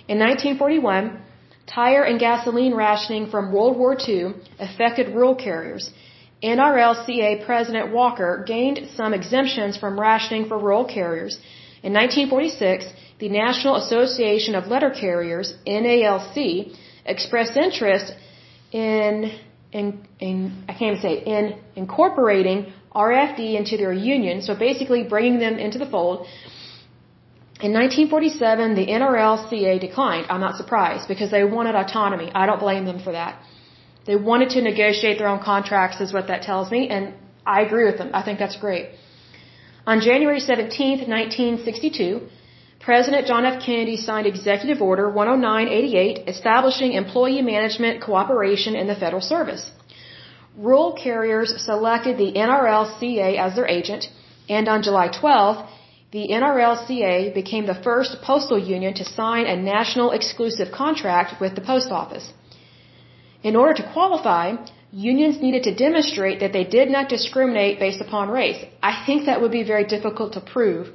[0.08, 1.22] In 1941,
[1.68, 5.92] tire and gasoline rationing from World War II affected rural carriers.
[6.43, 11.39] NRLCA President Walker gained some exemptions from rationing for rural carriers.
[11.84, 12.86] In 1946,
[13.19, 16.75] the National Association of Letter Carriers, NALC,
[17.06, 18.13] expressed interest
[18.71, 19.32] in,
[19.71, 25.39] in, in I can't even say, in incorporating RFD into their union, so basically bringing
[25.39, 26.27] them into the fold.
[27.62, 30.25] In 1947, the NRLCA declined.
[30.30, 32.32] I'm not surprised because they wanted autonomy.
[32.34, 33.39] I don't blame them for that.
[34.06, 37.14] They wanted to negotiate their own contracts, is what that tells me, and
[37.46, 38.12] I agree with them.
[38.14, 38.90] I think that's great.
[39.86, 42.22] On January 17, 1962,
[42.80, 43.62] President John F.
[43.64, 49.70] Kennedy signed Executive Order 10988 establishing employee management cooperation in the federal service.
[50.58, 54.10] Rural carriers selected the NRLCA as their agent,
[54.50, 55.68] and on July 12th,
[56.12, 61.62] the NRLCA became the first postal union to sign a national exclusive contract with the
[61.62, 62.34] post office.
[63.43, 64.56] In order to qualify,
[64.91, 68.63] unions needed to demonstrate that they did not discriminate based upon race.
[68.84, 70.89] I think that would be very difficult to prove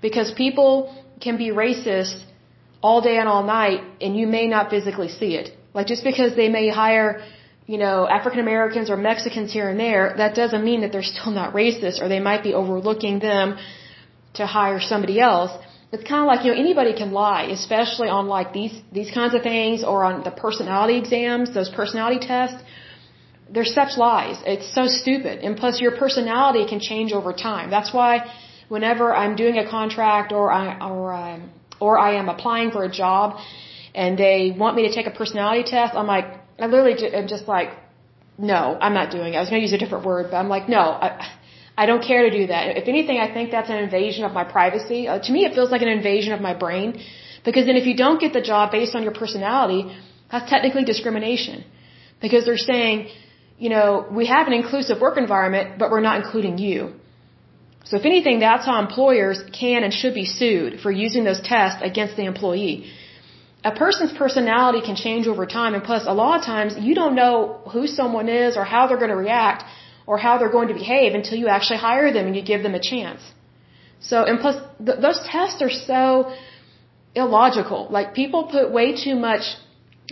[0.00, 2.16] because people can be racist
[2.82, 5.50] all day and all night and you may not physically see it.
[5.74, 7.22] Like just because they may hire,
[7.66, 11.32] you know, African Americans or Mexicans here and there, that doesn't mean that they're still
[11.32, 13.58] not racist or they might be overlooking them
[14.34, 15.52] to hire somebody else.
[15.92, 19.34] It's kind of like, you know, anybody can lie, especially on like these, these kinds
[19.34, 22.60] of things or on the personality exams, those personality tests.
[23.48, 24.36] They're such lies.
[24.44, 25.44] It's so stupid.
[25.44, 27.70] And plus your personality can change over time.
[27.70, 28.12] That's why
[28.68, 32.90] whenever I'm doing a contract or I, or, um, or I am applying for a
[32.90, 33.38] job
[33.94, 36.26] and they want me to take a personality test, I'm like,
[36.58, 37.70] I literally am just like,
[38.38, 39.36] no, I'm not doing it.
[39.36, 41.08] I was going to use a different word, but I'm like, no, I,
[41.82, 42.76] I don't care to do that.
[42.82, 45.00] If anything, I think that's an invasion of my privacy.
[45.08, 46.88] Uh, to me, it feels like an invasion of my brain.
[47.44, 49.82] Because then if you don't get the job based on your personality,
[50.30, 51.64] that's technically discrimination.
[52.20, 53.08] Because they're saying,
[53.58, 56.94] you know, we have an inclusive work environment, but we're not including you.
[57.84, 61.80] So if anything, that's how employers can and should be sued for using those tests
[61.90, 62.90] against the employee.
[63.64, 67.14] A person's personality can change over time, and plus, a lot of times, you don't
[67.14, 69.64] know who someone is or how they're going to react
[70.06, 72.74] or how they're going to behave until you actually hire them and you give them
[72.74, 73.22] a chance.
[74.00, 76.32] So, and plus, th- those tests are so
[77.14, 77.88] illogical.
[77.90, 79.44] Like, people put way too much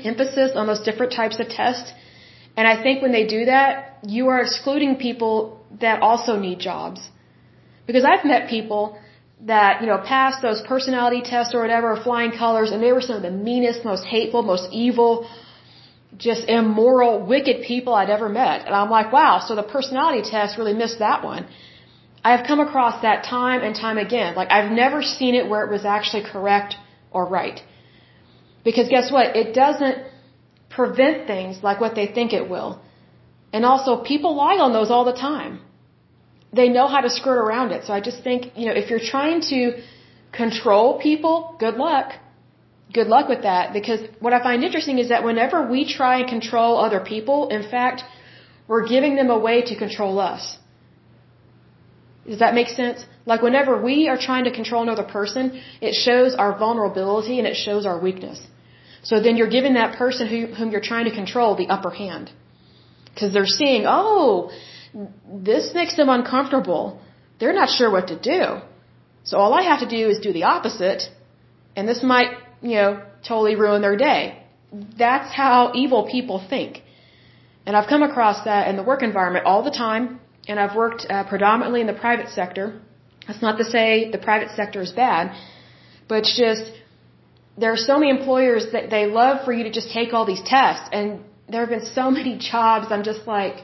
[0.02, 1.92] emphasis on those different types of tests.
[2.56, 7.00] And I think when they do that, you are excluding people that also need jobs.
[7.86, 8.98] Because I've met people
[9.42, 13.16] that, you know, passed those personality tests or whatever, flying colors, and they were some
[13.16, 15.28] of the meanest, most hateful, most evil,
[16.16, 18.66] just immoral, wicked people I'd ever met.
[18.66, 21.46] And I'm like, wow, so the personality test really missed that one.
[22.22, 24.34] I have come across that time and time again.
[24.34, 26.76] Like, I've never seen it where it was actually correct
[27.10, 27.60] or right.
[28.64, 29.36] Because guess what?
[29.36, 29.98] It doesn't
[30.70, 32.80] prevent things like what they think it will.
[33.52, 35.60] And also, people lie on those all the time.
[36.52, 37.84] They know how to skirt around it.
[37.84, 39.82] So I just think, you know, if you're trying to
[40.32, 42.12] control people, good luck
[42.94, 46.28] good luck with that because what I find interesting is that whenever we try and
[46.36, 48.04] control other people, in fact,
[48.68, 50.58] we're giving them a way to control us.
[52.26, 53.04] Does that make sense?
[53.26, 57.56] Like whenever we are trying to control another person, it shows our vulnerability and it
[57.66, 58.38] shows our weakness.
[59.02, 62.30] So then you're giving that person who, whom you're trying to control the upper hand.
[63.12, 64.50] Because they're seeing, oh,
[65.50, 67.00] this makes them uncomfortable.
[67.38, 68.42] They're not sure what to do.
[69.24, 71.02] So all I have to do is do the opposite,
[71.76, 72.30] and this might
[72.64, 72.90] you know,
[73.28, 74.22] totally ruin their day.
[74.98, 76.82] That's how evil people think.
[77.66, 81.02] And I've come across that in the work environment all the time, and I've worked
[81.08, 82.66] uh, predominantly in the private sector.
[83.26, 85.36] That's not to say the private sector is bad,
[86.08, 86.66] but it's just
[87.62, 90.44] there are so many employers that they love for you to just take all these
[90.56, 92.86] tests, and there have been so many jobs.
[92.90, 93.56] I'm just like,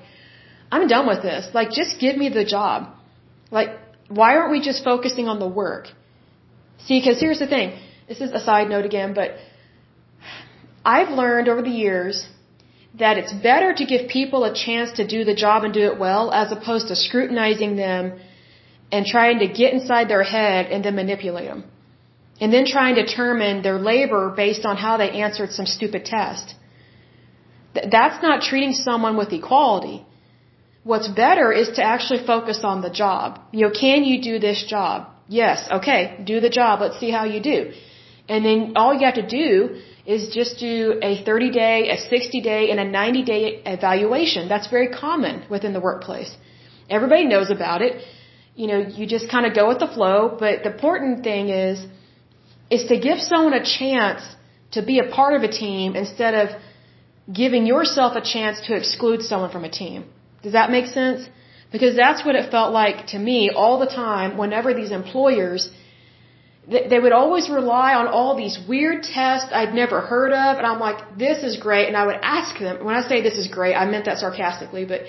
[0.70, 1.48] I'm done with this.
[1.58, 2.94] Like, just give me the job.
[3.50, 3.70] Like,
[4.08, 5.86] why aren't we just focusing on the work?
[6.86, 7.78] See, because here's the thing
[8.10, 9.28] this is a side note again, but
[10.94, 12.16] I've learned over the years
[13.02, 15.96] that it's better to give people a chance to do the job and do it
[16.06, 18.18] well as opposed to scrutinizing them
[18.90, 21.62] and trying to get inside their head and then manipulate them.
[22.40, 26.54] And then trying to determine their labor based on how they answered some stupid test.
[27.96, 29.98] That's not treating someone with equality.
[30.82, 33.38] What's better is to actually focus on the job.
[33.52, 35.08] You know, can you do this job?
[35.28, 35.68] Yes.
[35.78, 36.00] Okay.
[36.24, 36.80] Do the job.
[36.80, 37.60] Let's see how you do.
[38.32, 39.50] And then all you have to do
[40.14, 40.76] is just do
[41.10, 43.42] a 30 day, a 60 day, and a 90 day
[43.76, 44.48] evaluation.
[44.52, 46.30] That's very common within the workplace.
[46.98, 47.94] Everybody knows about it.
[48.60, 51.84] You know, you just kind of go with the flow, but the important thing is,
[52.76, 54.22] is to give someone a chance
[54.76, 56.48] to be a part of a team instead of
[57.42, 60.04] giving yourself a chance to exclude someone from a team.
[60.44, 61.28] Does that make sense?
[61.74, 65.70] Because that's what it felt like to me all the time whenever these employers
[66.70, 70.78] they would always rely on all these weird tests I'd never heard of, and I'm
[70.78, 71.88] like, this is great.
[71.88, 74.84] And I would ask them, when I say this is great, I meant that sarcastically,
[74.84, 75.00] but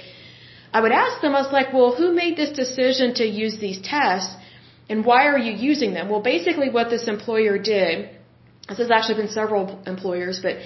[0.73, 3.79] I would ask them, I was like, well, who made this decision to use these
[3.79, 4.33] tests,
[4.89, 6.09] and why are you using them?
[6.09, 8.09] Well, basically what this employer did,
[8.67, 10.57] this has actually been several employers, but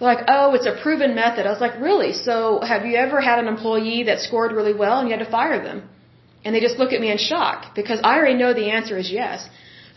[0.00, 1.46] like, oh, it's a proven method.
[1.46, 2.12] I was like, really?
[2.12, 5.30] So have you ever had an employee that scored really well and you had to
[5.30, 5.88] fire them?
[6.44, 9.10] And they just look at me in shock because I already know the answer is
[9.10, 9.48] yes.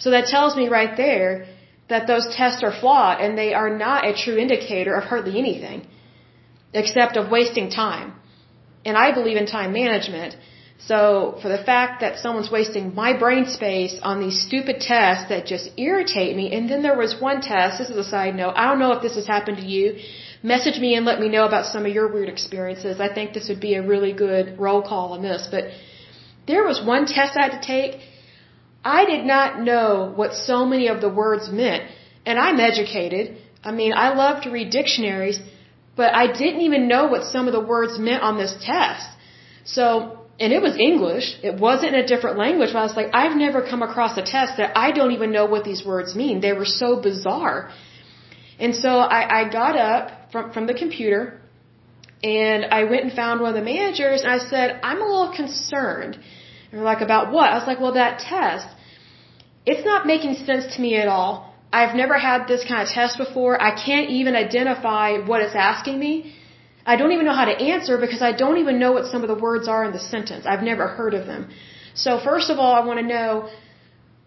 [0.02, 1.32] So that tells me right there
[1.92, 5.80] that those tests are flawed and they are not a true indicator of hardly anything
[6.82, 8.08] except of wasting time.
[8.88, 10.36] And I believe in time management.
[10.90, 11.00] So
[11.42, 15.66] for the fact that someone's wasting my brain space on these stupid tests that just
[15.88, 18.80] irritate me, and then there was one test, this is a side note, I don't
[18.84, 19.86] know if this has happened to you.
[20.42, 23.00] Message me and let me know about some of your weird experiences.
[23.08, 25.48] I think this would be a really good roll call on this.
[25.56, 25.66] But
[26.48, 28.00] there was one test I had to take.
[28.84, 31.84] I did not know what so many of the words meant.
[32.26, 33.38] And I'm educated.
[33.64, 35.40] I mean, I love to read dictionaries,
[35.96, 39.08] but I didn't even know what some of the words meant on this test.
[39.64, 41.38] So, and it was English.
[41.44, 42.70] It wasn't a different language.
[42.74, 45.46] But I was like, I've never come across a test that I don't even know
[45.46, 46.42] what these words mean.
[46.42, 47.72] They were so bizarre.
[48.60, 51.40] And so I, I got up from, from the computer
[52.24, 55.34] and I went and found one of the managers and I said, I'm a little
[55.36, 56.20] concerned.
[56.72, 57.52] And they're like, about what?
[57.52, 58.68] I was like, well, that test,
[59.66, 61.54] it's not making sense to me at all.
[61.72, 63.62] I've never had this kind of test before.
[63.62, 66.34] I can't even identify what it's asking me.
[66.86, 69.30] I don't even know how to answer because I don't even know what some of
[69.34, 70.46] the words are in the sentence.
[70.46, 71.50] I've never heard of them.
[71.94, 73.50] So first of all, I want to know,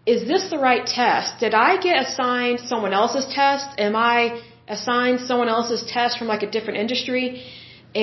[0.05, 1.39] is this the right test?
[1.39, 3.67] Did I get assigned someone else's test?
[3.77, 7.43] Am I assigned someone else's test from like a different industry?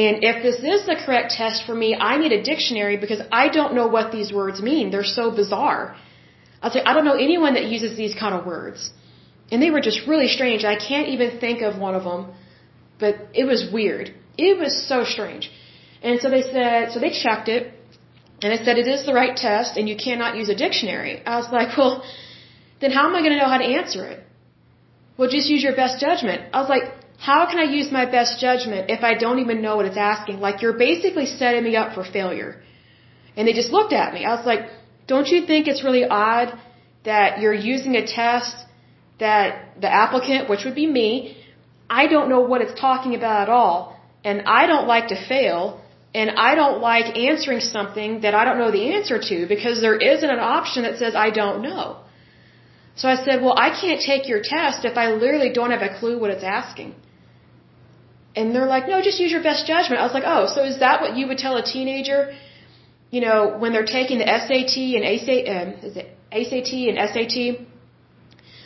[0.00, 3.48] And if this is the correct test for me, I need a dictionary because I
[3.48, 4.90] don't know what these words mean.
[4.90, 5.94] They're so bizarre.
[6.62, 8.90] I'll say, I don't know anyone that uses these kind of words.
[9.50, 10.64] And they were just really strange.
[10.64, 12.32] I can't even think of one of them,
[12.98, 14.14] but it was weird.
[14.38, 15.50] It was so strange.
[16.02, 17.74] And so they said, so they checked it,
[18.42, 21.22] and it said it is the right test, and you cannot use a dictionary.
[21.26, 22.02] I was like, well,
[22.80, 24.24] then how am I going to know how to answer it?
[25.18, 26.42] Well, just use your best judgment.
[26.54, 26.84] I was like,
[27.28, 30.36] how can I use my best judgment if I don't even know what it's asking?
[30.46, 32.50] Like, you're basically setting me up for failure.
[33.36, 34.24] And they just looked at me.
[34.30, 34.62] I was like,
[35.12, 36.48] don't you think it's really odd
[37.10, 38.56] that you're using a test
[39.20, 41.10] that the applicant, which would be me,
[42.00, 43.76] I don't know what it's talking about at all,
[44.24, 45.60] and I don't like to fail,
[46.20, 49.98] and I don't like answering something that I don't know the answer to because there
[50.14, 51.84] isn't an option that says I don't know.
[52.96, 55.92] So I said, well, I can't take your test if I literally don't have a
[55.98, 56.94] clue what it's asking.
[58.34, 60.00] And they're like, no, just use your best judgment.
[60.00, 62.34] I was like, oh, so is that what you would tell a teenager,
[63.10, 66.06] you know, when they're taking the SAT and ACT, um, is it
[66.40, 67.66] ACT and SAT?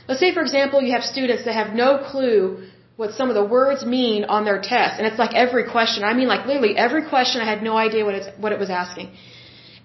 [0.09, 3.45] Let's say, for example, you have students that have no clue what some of the
[3.45, 6.03] words mean on their test, and it's like every question.
[6.03, 7.43] I mean, like literally every question.
[7.43, 9.09] I had no idea what it's what it was asking,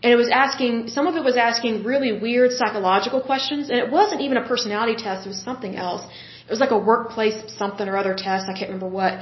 [0.03, 0.88] and it was asking.
[0.88, 4.95] Some of it was asking really weird psychological questions, and it wasn't even a personality
[4.95, 5.25] test.
[5.25, 6.03] It was something else.
[6.47, 8.45] It was like a workplace something or other test.
[8.47, 9.19] I can't remember what.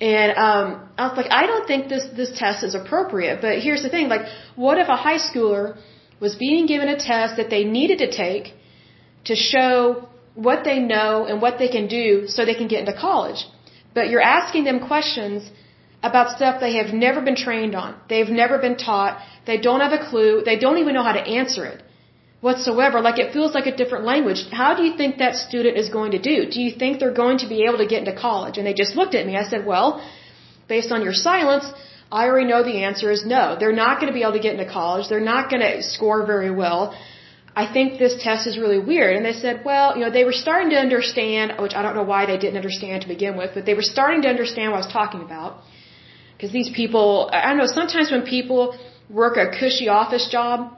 [0.00, 3.40] And um, I was like, I don't think this this test is appropriate.
[3.40, 5.76] But here's the thing: like, what if a high schooler
[6.20, 8.54] was being given a test that they needed to take
[9.24, 12.98] to show what they know and what they can do so they can get into
[13.08, 13.44] college.
[13.94, 15.50] But you're asking them questions
[16.02, 17.96] about stuff they have never been trained on.
[18.08, 19.20] They've never been taught.
[19.46, 20.42] They don't have a clue.
[20.44, 21.82] They don't even know how to answer it
[22.40, 23.00] whatsoever.
[23.00, 24.40] Like it feels like a different language.
[24.50, 26.36] How do you think that student is going to do?
[26.50, 28.58] Do you think they're going to be able to get into college?
[28.58, 29.36] And they just looked at me.
[29.36, 29.88] I said, well,
[30.68, 31.66] based on your silence,
[32.10, 33.56] I already know the answer is no.
[33.58, 35.08] They're not going to be able to get into college.
[35.08, 36.96] They're not going to score very well.
[37.62, 39.16] I think this test is really weird.
[39.16, 42.08] And they said, well, you know, they were starting to understand, which I don't know
[42.14, 44.84] why they didn't understand to begin with, but they were starting to understand what I
[44.86, 45.60] was talking about.
[46.34, 48.78] Because these people, I don't know, sometimes when people
[49.10, 50.72] work a cushy office job,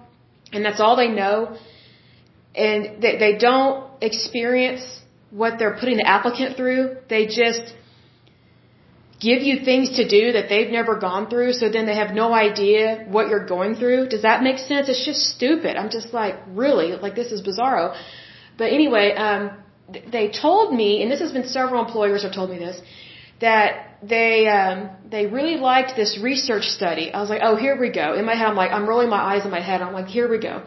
[0.53, 1.57] and that's all they know,
[2.55, 4.82] and they, they don't experience
[5.30, 7.74] what they're putting the applicant through, they just
[9.20, 12.32] give you things to do that they've never gone through, so then they have no
[12.32, 14.09] idea what you're going through.
[14.09, 14.88] Does that make sense?
[14.88, 15.76] It's just stupid.
[15.76, 16.96] I'm just like, really?
[16.96, 17.94] Like, this is bizarro.
[18.57, 19.51] But anyway, um,
[20.11, 22.80] they told me, and this has been several employers have told me this,
[23.40, 27.12] that they um, they really liked this research study.
[27.12, 28.14] I was like, oh, here we go.
[28.14, 29.82] In my head, I'm like, I'm rolling my eyes in my head.
[29.82, 30.62] I'm like, here we go.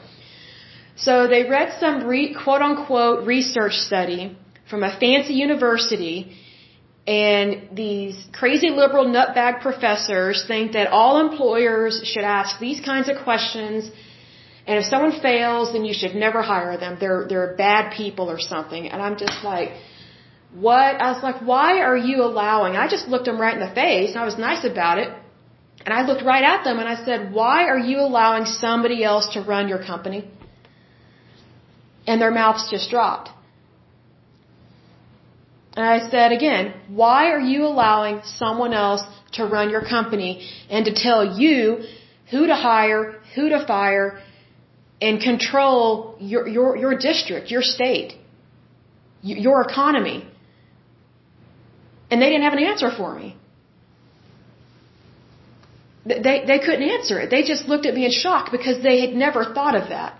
[0.95, 4.37] So they read some re, quote unquote research study
[4.69, 6.37] from a fancy university
[7.05, 13.17] and these crazy liberal nutbag professors think that all employers should ask these kinds of
[13.23, 13.91] questions.
[14.65, 16.97] And if someone fails, then you should never hire them.
[16.99, 18.87] They're, they're bad people or something.
[18.87, 19.71] And I'm just like,
[20.53, 21.01] what?
[21.01, 22.75] I was like, why are you allowing?
[22.75, 25.09] I just looked them right in the face and I was nice about it.
[25.85, 29.33] And I looked right at them and I said, why are you allowing somebody else
[29.33, 30.29] to run your company?
[32.07, 33.29] And their mouths just dropped.
[35.75, 39.01] And I said again, why are you allowing someone else
[39.33, 41.83] to run your company and to tell you
[42.29, 44.21] who to hire, who to fire,
[45.01, 48.13] and control your, your, your district, your state,
[49.21, 50.27] your economy.
[52.13, 53.27] And they didn't have an answer for me.
[56.05, 57.29] They, they couldn't answer it.
[57.35, 60.11] They just looked at me in shock because they had never thought of that.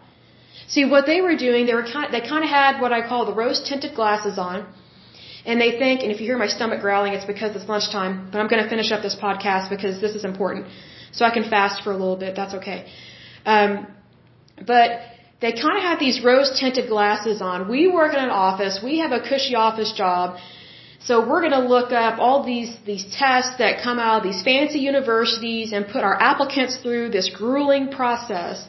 [0.75, 3.21] See, what they were doing, they were kind, they kind of had what I call
[3.31, 4.65] the rose tinted glasses on.
[5.45, 8.37] And they think, and if you hear my stomach growling, it's because it's lunchtime, but
[8.41, 10.65] I'm going to finish up this podcast because this is important.
[11.11, 12.35] So I can fast for a little bit.
[12.41, 12.79] That's okay.
[13.45, 13.71] Um,
[14.73, 14.89] but
[15.41, 17.69] they kind of had these rose tinted glasses on.
[17.75, 18.79] We work in an office.
[18.89, 20.39] We have a cushy office job.
[21.07, 24.41] So we're going to look up all these, these tests that come out of these
[24.41, 28.65] fancy universities and put our applicants through this grueling process,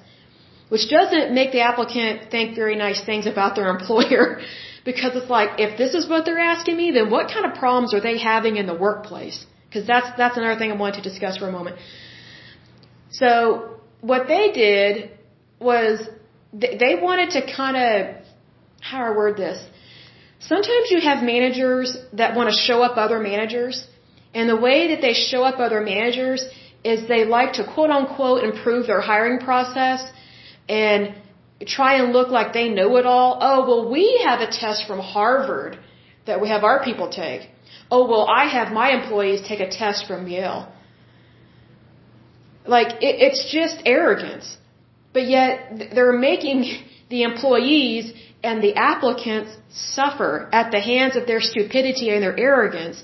[0.68, 4.40] which doesn't make the applicant think very nice things about their employer.
[4.84, 7.94] Because it's like, if this is what they're asking me, then what kind of problems
[7.94, 9.46] are they having in the workplace?
[9.68, 11.76] Because that's, that's another thing I want to discuss for a moment.
[13.10, 15.10] So, what they did
[15.60, 16.06] was,
[16.52, 18.16] they wanted to kind of,
[18.80, 19.58] how I word this?
[20.52, 23.86] Sometimes you have managers that want to show up other managers,
[24.34, 26.44] and the way that they show up other managers
[26.84, 30.00] is they like to quote unquote improve their hiring process
[30.68, 31.14] and
[31.66, 33.38] try and look like they know it all.
[33.40, 35.78] Oh, well, we have a test from Harvard
[36.26, 37.42] that we have our people take.
[37.90, 40.70] Oh, well, I have my employees take a test from Yale.
[42.66, 44.56] Like, it, it's just arrogance.
[45.12, 46.64] But yet, they're making
[47.08, 48.12] the employees
[48.44, 50.30] and the applicants suffer
[50.60, 53.02] at the hands of their stupidity and their arrogance.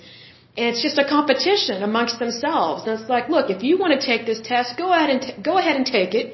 [0.56, 2.78] And it's just a competition amongst themselves.
[2.84, 5.36] And it's like, look, if you want to take this test, go ahead and t-
[5.50, 6.26] go ahead and take it.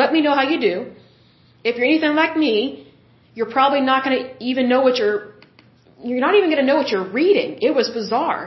[0.00, 0.74] Let me know how you do.
[1.68, 2.56] If you're anything like me,
[3.36, 5.18] you're probably not going to even know what you're,
[6.08, 7.58] you're not even going to know what you're reading.
[7.68, 8.44] It was bizarre.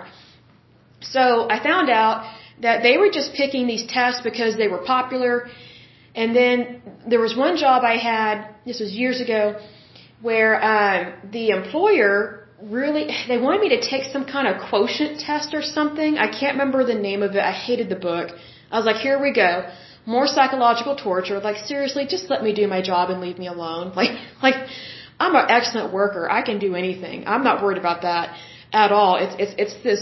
[1.02, 1.24] So
[1.56, 2.18] I found out
[2.62, 5.48] that they were just picking these tests because they were popular.
[6.14, 8.36] And then there was one job I had,
[8.66, 9.60] this was years ago,
[10.22, 15.54] where um, the employer really, they wanted me to take some kind of quotient test
[15.54, 16.18] or something.
[16.18, 17.40] I can't remember the name of it.
[17.40, 18.32] I hated the book.
[18.72, 19.70] I was like, here we go
[20.06, 21.40] more psychological torture.
[21.40, 23.94] Like seriously, just let me do my job and leave me alone.
[24.00, 24.12] Like,
[24.42, 24.56] like
[25.20, 26.24] I'm an excellent worker.
[26.40, 27.28] I can do anything.
[27.28, 28.38] I'm not worried about that
[28.72, 29.16] at all.
[29.24, 30.02] It's, it's, it's this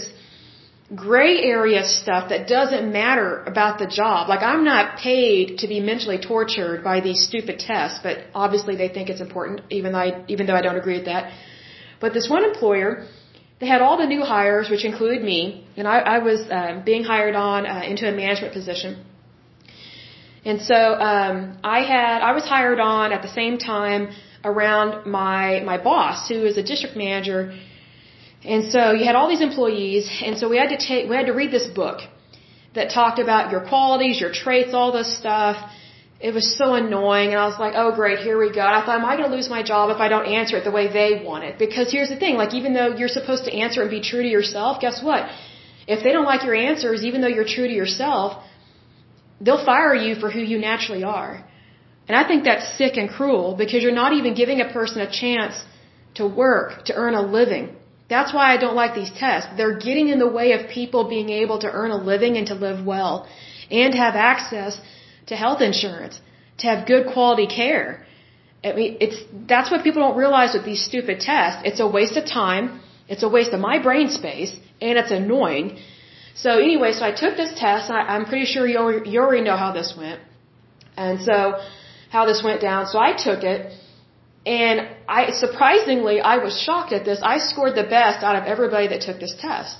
[0.94, 4.28] gray area stuff that doesn't matter about the job.
[4.28, 8.88] Like I'm not paid to be mentally tortured by these stupid tests, but obviously they
[8.88, 11.32] think it's important, even though I, even though I don't agree with that.
[12.00, 13.06] But this one employer,
[13.60, 17.04] they had all the new hires, which included me, and I, I was uh, being
[17.04, 19.04] hired on uh, into a management position.
[20.44, 24.10] And so um, I had I was hired on at the same time
[24.44, 27.52] around my my boss, who is a district manager.
[28.44, 31.26] And so you had all these employees, and so we had to take we had
[31.26, 32.00] to read this book
[32.74, 35.56] that talked about your qualities, your traits, all this stuff.
[36.20, 38.84] It was so annoying, and I was like, "Oh, great, here we go." And I
[38.84, 40.86] thought, "Am I going to lose my job if I don't answer it the way
[40.88, 43.90] they want it?" Because here's the thing: like, even though you're supposed to answer and
[43.90, 45.28] be true to yourself, guess what?
[45.86, 48.42] If they don't like your answers, even though you're true to yourself,
[49.40, 51.44] they'll fire you for who you naturally are.
[52.08, 55.10] And I think that's sick and cruel because you're not even giving a person a
[55.10, 55.54] chance
[56.14, 57.76] to work, to earn a living.
[58.08, 59.48] That's why I don't like these tests.
[59.56, 62.54] They're getting in the way of people being able to earn a living and to
[62.54, 63.28] live well
[63.70, 64.80] and have access
[65.26, 66.20] to health insurance,
[66.58, 68.06] to have good quality care.
[68.64, 71.62] I mean, it's, that's what people don't realize with these stupid tests.
[71.64, 72.80] It's a waste of time.
[73.08, 75.78] It's a waste of my brain space and it's annoying
[76.42, 77.90] so anyway, so I took this test.
[77.90, 78.78] I, I'm pretty sure you
[79.12, 80.20] you already know how this went.
[80.96, 81.36] And so,
[82.10, 82.86] how this went down.
[82.86, 83.72] So I took it,
[84.48, 87.20] and I surprisingly I was shocked at this.
[87.22, 89.76] I scored the best out of everybody that took this test.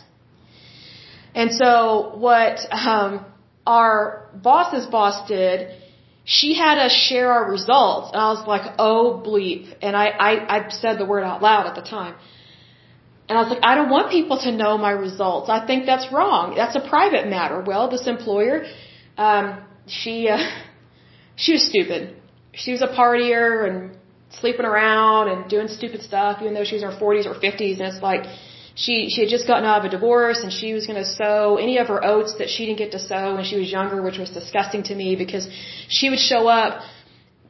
[1.34, 3.24] And so what um,
[3.66, 5.74] our boss's boss did,
[6.24, 10.32] she had us share our results, and I was like, oh bleep, and I I,
[10.56, 12.14] I said the word out loud at the time.
[13.28, 15.48] And I was like, I don't want people to know my results.
[15.48, 16.54] I think that's wrong.
[16.60, 17.58] That's a private matter.
[17.70, 18.64] Well, this employer,
[19.18, 20.38] um, she, uh,
[21.36, 22.16] she was stupid.
[22.54, 23.98] She was a partier and
[24.30, 27.78] sleeping around and doing stupid stuff, even though she was in her 40s or 50s.
[27.80, 28.24] And it's like,
[28.74, 31.56] she, she had just gotten out of a divorce and she was going to sow
[31.56, 34.18] any of her oats that she didn't get to sow when she was younger, which
[34.18, 35.48] was disgusting to me because
[35.88, 36.82] she would show up,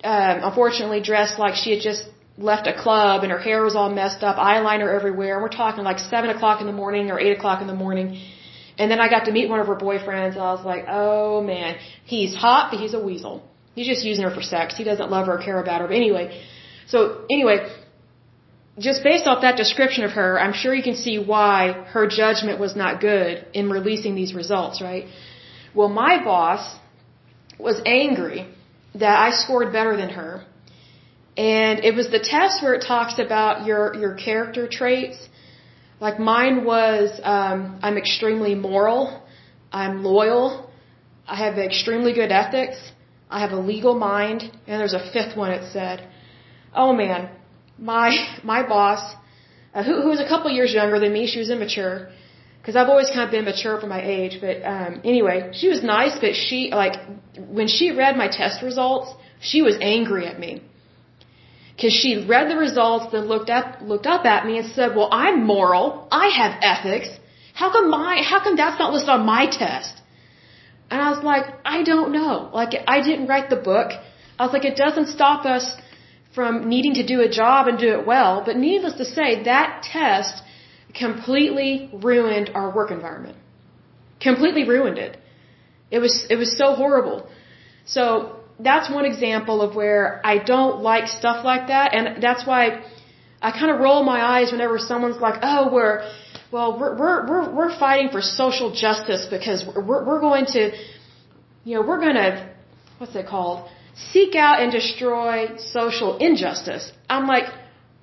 [0.05, 2.05] um, unfortunately dressed like she had just
[2.39, 5.35] left a club and her hair was all messed up, eyeliner everywhere.
[5.35, 8.19] And we're talking like seven o'clock in the morning or eight o'clock in the morning.
[8.79, 11.43] And then I got to meet one of her boyfriends and I was like, oh
[11.43, 13.43] man, he's hot, but he's a weasel.
[13.75, 14.77] He's just using her for sex.
[14.77, 15.89] He doesn't love her or care about her.
[15.89, 16.41] But anyway,
[16.89, 17.71] so anyway,
[18.79, 22.59] just based off that description of her, I'm sure you can see why her judgment
[22.59, 25.07] was not good in releasing these results, right?
[25.75, 26.77] Well, my boss
[27.59, 28.47] was angry
[28.95, 30.45] that I scored better than her.
[31.37, 35.19] And it was the test where it talks about your, your character traits.
[36.01, 39.23] Like mine was, um, I'm extremely moral.
[39.71, 40.71] I'm loyal.
[41.27, 42.77] I have extremely good ethics.
[43.31, 44.43] I have a legal mind.
[44.67, 46.08] And there's a fifth one it said.
[46.83, 47.23] Oh man,
[47.93, 48.09] my,
[48.53, 49.03] my boss,
[49.75, 52.09] uh, who, who was a couple years younger than me, she was immature
[52.61, 54.35] because I've always kind of been mature for my age.
[54.41, 56.97] But um, anyway, she was nice, but she like
[57.59, 59.09] when she read my test results,
[59.41, 60.53] she was angry at me
[61.75, 65.09] because she read the results, then looked up looked up at me and said, "Well,
[65.25, 66.07] I'm moral.
[66.11, 67.11] I have ethics.
[67.55, 69.95] How come my how come that's not listed on my test?"
[70.91, 72.33] And I was like, "I don't know.
[72.61, 73.93] Like I didn't write the book.
[74.39, 75.69] I was like, it doesn't stop us."
[76.39, 79.83] From needing to do a job and do it well, but needless to say, that
[79.83, 80.35] test
[81.05, 83.37] completely ruined our work environment.
[84.21, 85.17] Completely ruined it.
[85.91, 87.19] It was, it was so horrible.
[87.87, 91.93] So that's one example of where I don't like stuff like that.
[91.97, 92.85] And that's why
[93.43, 96.09] I kind of roll my eyes whenever someone's like, oh, we're,
[96.53, 100.71] well, we're, we're, we're, we're fighting for social justice because we're, we're going to,
[101.65, 102.49] you know, we're going to,
[102.99, 103.69] what's it called?
[104.13, 106.93] Seek out and destroy social injustice.
[107.11, 107.49] I'm like,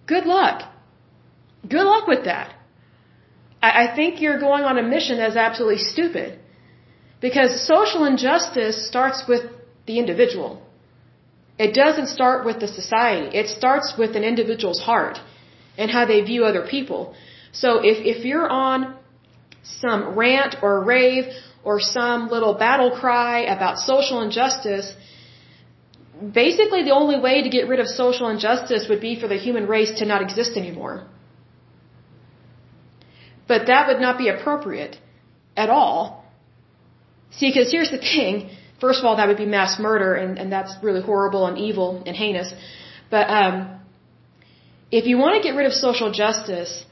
[0.05, 0.57] good luck.
[1.67, 2.53] Good luck with that.
[3.61, 6.39] I, I think you're going on a mission that's absolutely stupid.
[7.21, 9.43] Because social injustice starts with
[9.87, 10.61] the individual.
[11.57, 13.27] It doesn't start with the society.
[13.41, 15.17] It starts with an individual's heart
[15.77, 17.15] and how they view other people.
[17.51, 18.95] So if, if you're on
[19.63, 21.25] some rant or rave
[21.63, 24.93] or some little battle cry about social injustice,
[26.33, 29.67] basically the only way to get rid of social injustice would be for the human
[29.67, 31.07] race to not exist anymore.
[33.47, 34.97] But that would not be appropriate
[35.55, 36.25] at all.
[37.31, 38.49] See, because here's the thing.
[38.79, 42.03] First of all, that would be mass murder, and, and that's really horrible and evil
[42.05, 42.53] and heinous.
[43.09, 43.79] But um,
[44.91, 46.85] if you want to get rid of social justice,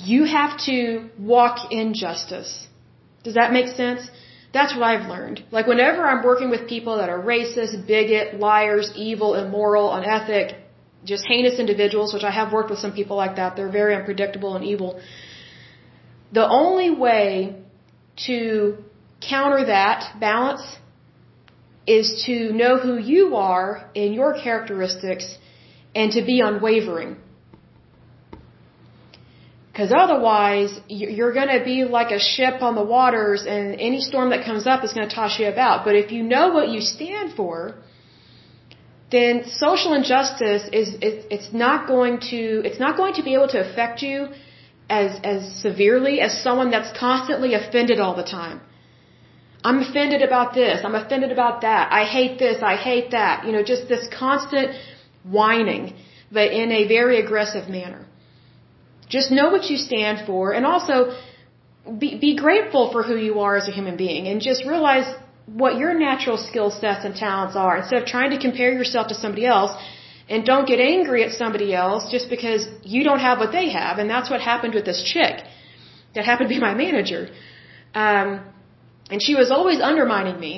[0.00, 2.66] you have to walk in justice.
[3.22, 4.08] Does that make sense?
[4.52, 5.44] That's what I've learned.
[5.50, 10.56] Like whenever I'm working with people that are racist, bigot, liars, evil, immoral, unethic,
[11.04, 13.56] just heinous individuals, which I have worked with some people like that.
[13.56, 15.00] They're very unpredictable and evil.
[16.32, 17.62] The only way
[18.26, 18.76] to
[19.20, 20.62] counter that balance
[21.86, 25.36] is to know who you are in your characteristics
[25.94, 27.16] and to be unwavering.
[29.72, 34.28] Because otherwise, you're going to be like a ship on the waters and any storm
[34.30, 35.86] that comes up is going to toss you about.
[35.86, 37.74] But if you know what you stand for,
[39.10, 43.60] then social injustice is, it's not going to, it's not going to be able to
[43.66, 44.28] affect you
[44.90, 48.60] as, as severely as someone that's constantly offended all the time.
[49.64, 50.84] I'm offended about this.
[50.84, 51.92] I'm offended about that.
[51.92, 52.62] I hate this.
[52.62, 53.46] I hate that.
[53.46, 54.76] You know, just this constant
[55.22, 55.94] whining,
[56.30, 58.06] but in a very aggressive manner.
[59.16, 60.96] Just know what you stand for and also
[62.02, 65.08] be, be grateful for who you are as a human being and just realize
[65.62, 69.16] what your natural skill sets and talents are instead of trying to compare yourself to
[69.24, 69.72] somebody else
[70.28, 72.62] and don't get angry at somebody else just because
[72.94, 73.98] you don't have what they have.
[73.98, 75.44] And that's what happened with this chick
[76.14, 77.22] that happened to be my manager.
[77.94, 78.28] Um,
[79.10, 80.54] and she was always undermining me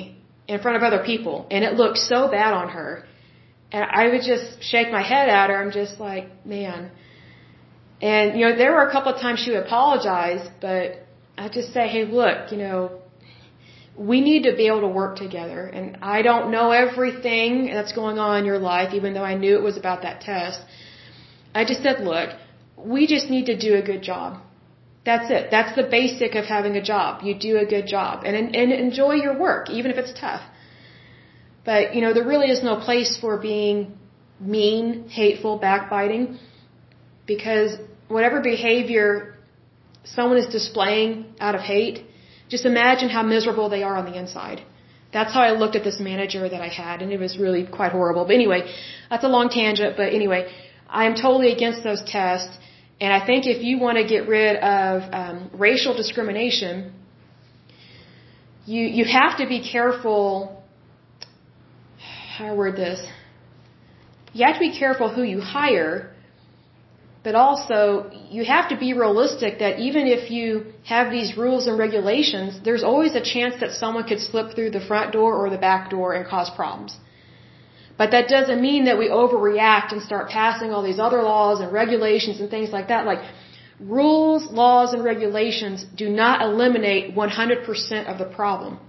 [0.47, 1.47] in front of other people.
[1.51, 3.05] And it looked so bad on her.
[3.71, 5.57] And I would just shake my head at her.
[5.63, 6.91] I'm just like, man.
[8.01, 11.05] And, you know, there were a couple of times she would apologize, but
[11.37, 13.01] I just say, hey, look, you know,
[13.97, 15.65] we need to be able to work together.
[15.65, 19.55] And I don't know everything that's going on in your life, even though I knew
[19.55, 20.59] it was about that test.
[21.53, 22.29] I just said, look,
[22.77, 24.41] we just need to do a good job.
[25.05, 25.49] That's it.
[25.51, 27.23] That's the basic of having a job.
[27.23, 30.41] You do a good job and, and enjoy your work, even if it's tough.
[31.63, 33.97] But, you know, there really is no place for being
[34.39, 36.37] mean, hateful, backbiting,
[37.25, 39.35] because whatever behavior
[40.03, 42.05] someone is displaying out of hate,
[42.49, 44.61] just imagine how miserable they are on the inside.
[45.11, 47.91] That's how I looked at this manager that I had, and it was really quite
[47.91, 48.25] horrible.
[48.25, 48.61] But anyway,
[49.09, 50.51] that's a long tangent, but anyway,
[50.89, 52.57] I am totally against those tests.
[52.99, 56.93] And I think if you want to get rid of um, racial discrimination,
[58.65, 60.63] you you have to be careful.
[62.37, 62.99] How to word this?
[64.33, 66.14] You have to be careful who you hire
[67.25, 70.47] but also, you have to be realistic that even if you
[70.83, 74.83] have these rules and regulations, there's always a chance that someone could slip through the
[74.89, 76.95] front door or the back door and cause problems.
[77.97, 81.73] But that doesn't mean that we overreact and start passing all these other laws and
[81.73, 83.07] regulations and things like that.
[83.07, 83.23] Like,
[83.79, 88.79] rules, laws, and regulations do not eliminate 100% of the problem.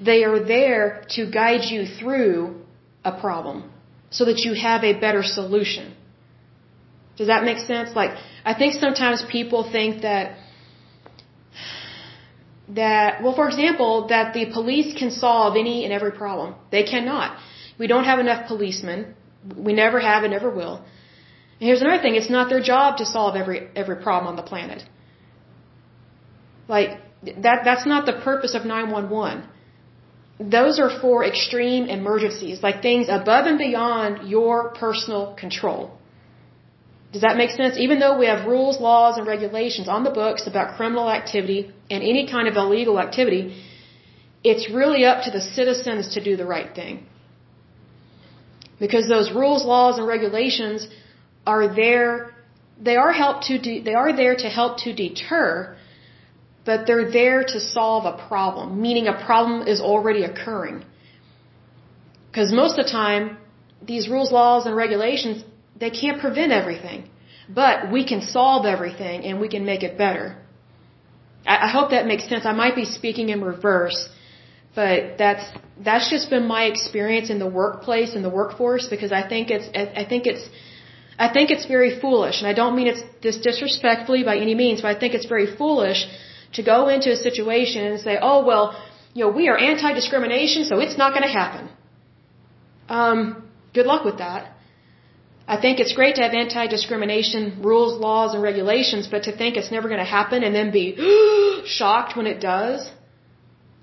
[0.00, 2.62] They are there to guide you through
[3.04, 3.70] a problem
[4.08, 5.95] so that you have a better solution.
[7.16, 7.96] Does that make sense?
[7.96, 8.12] Like,
[8.44, 10.36] I think sometimes people think that,
[12.68, 16.54] that, well, for example, that the police can solve any and every problem.
[16.70, 17.38] They cannot.
[17.78, 19.14] We don't have enough policemen.
[19.56, 20.76] We never have and never will.
[21.58, 22.16] And here's another thing.
[22.16, 24.84] It's not their job to solve every, every problem on the planet.
[26.68, 29.44] Like, that, that's not the purpose of 911.
[30.38, 35.96] Those are for extreme emergencies, like things above and beyond your personal control.
[37.16, 37.78] Does that make sense?
[37.84, 41.60] Even though we have rules, laws, and regulations on the books about criminal activity
[41.92, 43.42] and any kind of illegal activity,
[44.50, 47.06] it's really up to the citizens to do the right thing.
[48.78, 50.88] Because those rules, laws, and regulations
[51.46, 52.34] are there,
[52.88, 55.74] they are help to, de- they are there to help to deter,
[56.66, 60.84] but they're there to solve a problem, meaning a problem is already occurring.
[62.28, 63.38] Because most of the time,
[63.80, 65.44] these rules, laws, and regulations,
[65.78, 67.10] they can't prevent everything.
[67.48, 70.36] But we can solve everything and we can make it better.
[71.46, 72.44] I, I hope that makes sense.
[72.44, 74.08] I might be speaking in reverse,
[74.74, 75.44] but that's,
[75.88, 79.68] that's just been my experience in the workplace and the workforce because I think it's,
[79.74, 80.48] I, think it's,
[81.18, 84.82] I think it's very foolish, and I don't mean it's this disrespectfully by any means,
[84.82, 86.04] but I think it's very foolish
[86.54, 88.76] to go into a situation and say, oh, well,
[89.14, 91.68] you know, we are anti-discrimination, so it's not going to happen.
[92.88, 94.55] Um, good luck with that.
[95.48, 99.70] I think it's great to have anti-discrimination rules, laws, and regulations, but to think it's
[99.70, 100.86] never going to happen and then be
[101.66, 102.90] shocked when it does,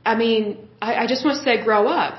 [0.06, 2.16] I mean, I, I just want to say grow up.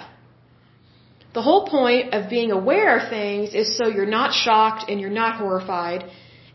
[1.35, 5.19] The whole point of being aware of things is so you're not shocked and you're
[5.23, 6.05] not horrified,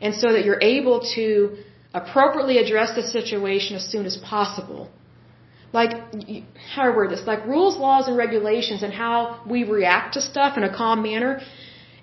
[0.01, 1.57] and so that you're able to
[1.93, 4.89] appropriately address the situation as soon as possible.
[5.71, 5.91] Like,
[6.73, 7.27] how do I word this?
[7.27, 11.41] Like, rules, laws, and regulations and how we react to stuff in a calm manner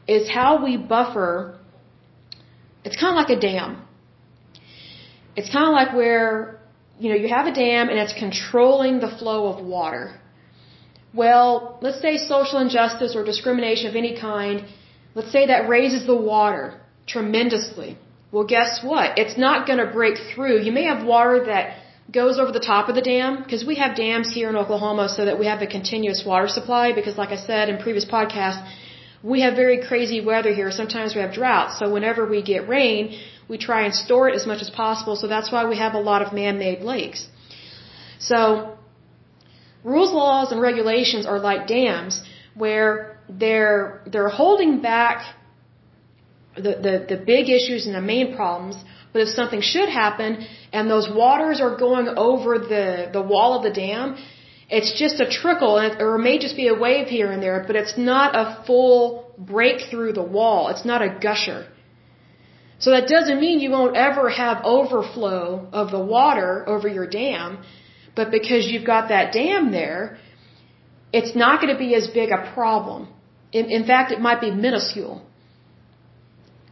[0.07, 1.59] is how we buffer.
[2.85, 3.83] It's kind of like a dam.
[5.35, 6.61] It's kind of like where,
[6.99, 10.15] you know, you have a dam and it's controlling the flow of water.
[11.13, 14.65] Well, let's say social injustice or discrimination of any kind,
[15.15, 17.99] let's say that raises the water tremendously.
[18.33, 19.19] Well, guess what?
[19.19, 20.61] It's not going to break through.
[20.63, 21.79] You may have water that
[22.13, 25.25] goes over the top of the dam because we have dams here in Oklahoma so
[25.25, 28.63] that we have a continuous water supply because like I said in previous podcasts,
[29.33, 30.71] we have very crazy weather here.
[30.83, 31.79] Sometimes we have droughts.
[31.81, 33.03] So whenever we get rain,
[33.51, 35.17] we try and store it as much as possible.
[35.23, 37.27] So that's why we have a lot of man-made lakes.
[38.19, 38.37] So
[39.83, 42.15] rules, laws, and regulations are like dams
[42.55, 45.17] where they're, they're holding back
[46.55, 48.77] the, the, the big issues and the main problems.
[49.13, 53.63] But if something should happen and those waters are going over the, the wall of
[53.65, 54.17] the dam,
[54.69, 57.77] it's just a trickle, or it may just be a wave here and there, but
[57.77, 60.69] it's not a full break through the wall.
[60.69, 61.67] It's not a gusher.
[62.79, 67.59] So that doesn't mean you won't ever have overflow of the water over your dam,
[68.15, 70.19] but because you've got that dam there,
[71.13, 73.09] it's not going to be as big a problem.
[73.53, 75.23] In, in fact, it might be minuscule.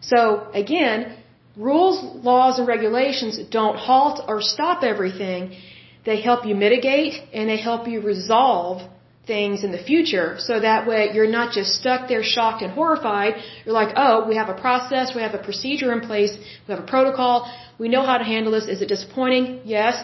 [0.00, 1.16] So again,
[1.56, 5.56] rules, laws, and regulations don't halt or stop everything.
[6.06, 8.82] They help you mitigate and they help you resolve
[9.26, 13.34] things in the future so that way you're not just stuck there shocked and horrified.
[13.64, 16.32] You're like, oh, we have a process, we have a procedure in place,
[16.66, 18.66] we have a protocol, we know how to handle this.
[18.66, 19.62] Is it disappointing?
[19.64, 19.94] Yes.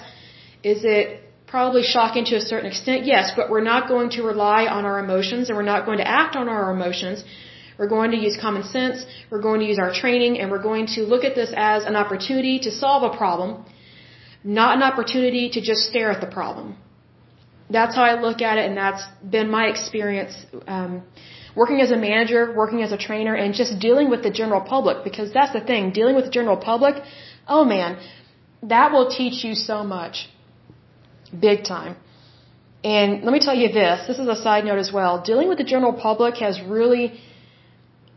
[0.63, 3.05] Is it probably shocking to a certain extent?
[3.05, 6.09] Yes, but we're not going to rely on our emotions and we're not going to
[6.09, 7.25] act on our emotions.
[7.79, 9.05] We're going to use common sense.
[9.31, 11.97] We're going to use our training and we're going to look at this as an
[11.97, 13.65] opportunity to solve a problem,
[14.45, 16.77] not an opportunity to just stare at the problem.
[17.69, 20.35] That's how I look at it and that's been my experience,
[20.67, 21.03] um,
[21.55, 25.05] working as a manager, working as a trainer, and just dealing with the general public
[25.05, 27.03] because that's the thing, dealing with the general public,
[27.47, 27.99] oh man,
[28.63, 30.29] that will teach you so much.
[31.39, 31.97] Big time.
[32.83, 35.23] And let me tell you this, this is a side note as well.
[35.23, 37.21] Dealing with the general public has really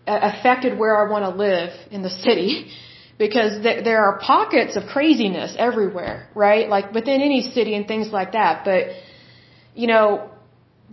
[0.07, 2.71] affected where I want to live in the city
[3.28, 6.65] because th- there are pockets of craziness everywhere, right?
[6.76, 8.53] Like within any city and things like that.
[8.69, 8.82] But,
[9.82, 10.05] you know,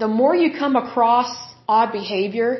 [0.02, 1.30] the more you come across
[1.76, 2.50] odd behavior,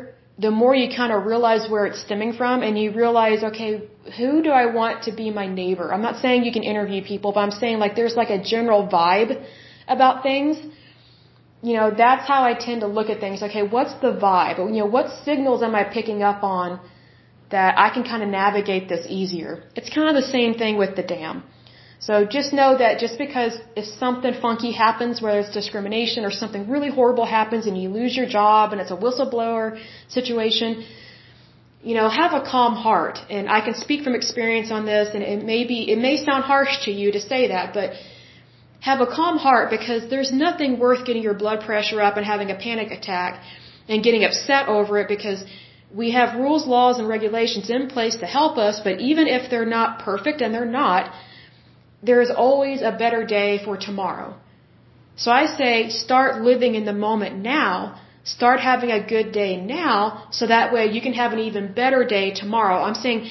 [0.46, 3.72] the more you kind of realize where it's stemming from and you realize, okay,
[4.18, 5.86] who do I want to be my neighbor?
[5.94, 8.82] I'm not saying you can interview people, but I'm saying like there's like a general
[8.98, 9.32] vibe
[9.96, 10.56] about things
[11.62, 13.42] you know, that's how I tend to look at things.
[13.42, 14.58] Okay, what's the vibe?
[14.58, 16.80] You know, what signals am I picking up on
[17.50, 19.62] that I can kind of navigate this easier?
[19.74, 21.42] It's kind of the same thing with the dam.
[22.06, 26.70] So just know that just because if something funky happens, whether it's discrimination or something
[26.70, 29.78] really horrible happens and you lose your job and it's a whistleblower
[30.08, 30.86] situation,
[31.82, 33.18] you know, have a calm heart.
[33.28, 36.44] And I can speak from experience on this and it may be, it may sound
[36.44, 37.92] harsh to you to say that, but
[38.80, 42.50] have a calm heart because there's nothing worth getting your blood pressure up and having
[42.50, 43.42] a panic attack
[43.88, 45.44] and getting upset over it because
[45.94, 49.72] we have rules, laws, and regulations in place to help us, but even if they're
[49.78, 51.12] not perfect, and they're not,
[52.02, 54.36] there is always a better day for tomorrow.
[55.16, 58.00] So I say start living in the moment now.
[58.24, 62.04] Start having a good day now so that way you can have an even better
[62.04, 62.82] day tomorrow.
[62.82, 63.30] I'm saying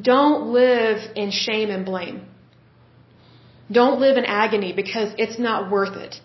[0.00, 2.26] don't live in shame and blame.
[3.70, 6.20] Don't live in agony because it's not worth it.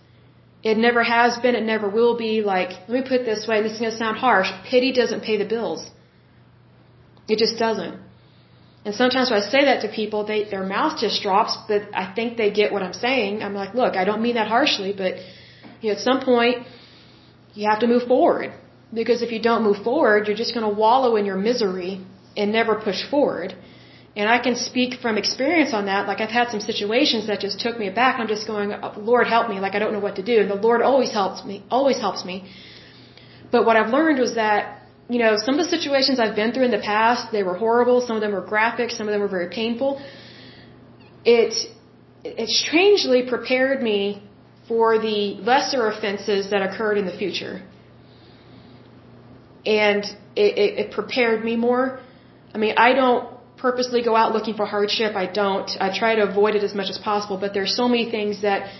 [0.62, 2.41] It never has been, it never will be.
[2.41, 4.49] Like, let me put it this way, this is going to sound harsh.
[4.70, 5.89] Pity doesn't pay the bills.
[7.28, 7.97] It just doesn't.
[8.86, 12.14] And sometimes when I say that to people, they, their mouth just drops, but I
[12.14, 13.43] think they get what I'm saying.
[13.43, 15.16] I'm like, look, I don't mean that harshly, but
[15.82, 16.66] you know, at some point,
[17.53, 18.53] you have to move forward.
[18.93, 22.05] Because if you don't move forward, you're just going to wallow in your misery
[22.36, 23.53] and never push forward.
[24.20, 26.01] And I can speak from experience on that.
[26.09, 28.20] Like I've had some situations that just took me aback.
[28.20, 29.57] I'm just going, oh, Lord help me.
[29.65, 30.36] Like I don't know what to do.
[30.41, 32.36] And the Lord always helps me, always helps me.
[33.53, 34.59] But what I've learned was that
[35.13, 38.01] you know, some of the situations I've been through in the past, they were horrible.
[38.09, 38.91] Some of them were graphic.
[38.91, 39.91] Some of them were very painful.
[41.26, 41.53] It,
[42.24, 44.01] it strangely prepared me
[44.67, 45.17] for the
[45.51, 47.55] lesser offenses that occurred in the future.
[49.65, 50.03] And
[50.36, 51.99] it, it, it prepared me more.
[52.53, 55.16] I mean, I don't purposely go out looking for hardship.
[55.16, 55.70] I don't.
[55.86, 57.38] I try to avoid it as much as possible.
[57.38, 58.72] But there's so many things that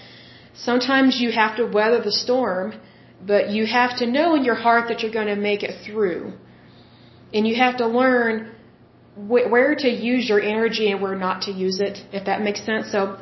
[0.70, 2.74] sometimes you have to weather the storm
[3.26, 6.34] but you have to know in your heart that you're going to make it through.
[7.34, 8.52] And you have to learn
[9.16, 12.66] wh- where to use your energy and where not to use it, if that makes
[12.66, 12.92] sense.
[12.92, 13.20] So,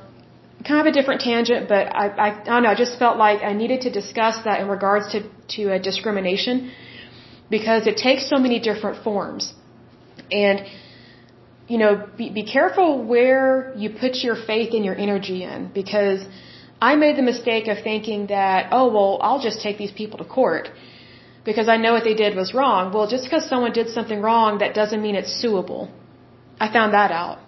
[0.68, 3.41] kind of a different tangent, but I, I, I don't know, I just felt like
[3.43, 5.24] I needed to discuss that in regards to,
[5.55, 6.72] to uh, discrimination
[7.49, 9.53] because it takes so many different forms.
[10.32, 10.66] And,
[11.68, 16.26] you know, be, be careful where you put your faith and your energy in because
[16.82, 20.26] I made the mistake of thinking that, oh, well, I'll just take these people to
[20.26, 20.70] court
[21.43, 22.93] because I know what they did was wrong.
[22.93, 25.89] Well, just because someone did something wrong, that doesn't mean it's suable.
[26.59, 27.39] I found that out.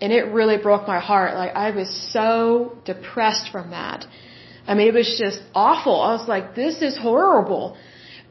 [0.00, 1.34] And it really broke my heart.
[1.34, 4.06] Like, I was so depressed from that.
[4.66, 6.00] I mean, it was just awful.
[6.00, 7.76] I was like, this is horrible.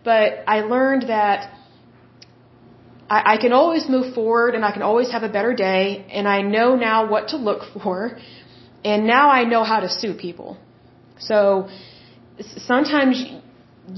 [0.04, 1.54] But I learned that
[3.16, 6.06] I, I can always move forward and I can always have a better day.
[6.18, 7.96] And I know now what to look for
[8.84, 10.52] and now I know how to sue people.
[11.30, 11.70] So
[12.74, 13.24] sometimes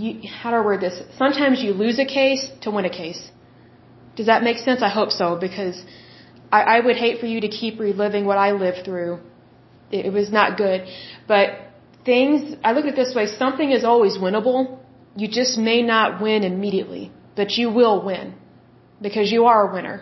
[0.01, 1.01] you, how do I word this?
[1.17, 3.21] Sometimes you lose a case to win a case.
[4.17, 4.81] Does that make sense?
[4.81, 5.77] I hope so because
[6.51, 9.19] I, I would hate for you to keep reliving what I lived through.
[9.91, 10.85] It, it was not good.
[11.27, 11.47] But
[12.03, 14.79] things, I look at it this way, something is always winnable.
[15.15, 18.35] You just may not win immediately, but you will win
[19.07, 19.97] because you are a winner.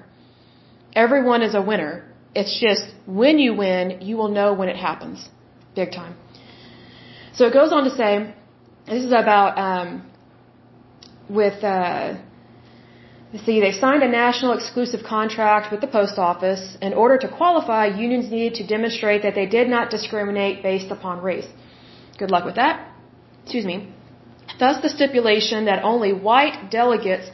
[1.06, 1.94] Everyone is a winner.
[2.40, 2.86] It's just
[3.22, 5.28] when you win, you will know when it happens.
[5.76, 6.16] Big time.
[7.34, 8.34] So it goes on to say,
[8.88, 9.88] this is about, um,
[11.30, 12.18] with, uh,
[13.46, 16.64] see, they signed a national exclusive contract with the post office.
[16.82, 21.22] In order to qualify, unions needed to demonstrate that they did not discriminate based upon
[21.22, 21.48] race.
[22.18, 22.76] Good luck with that.
[23.44, 23.78] Excuse me.
[24.60, 27.28] Thus, the stipulation that only white delegates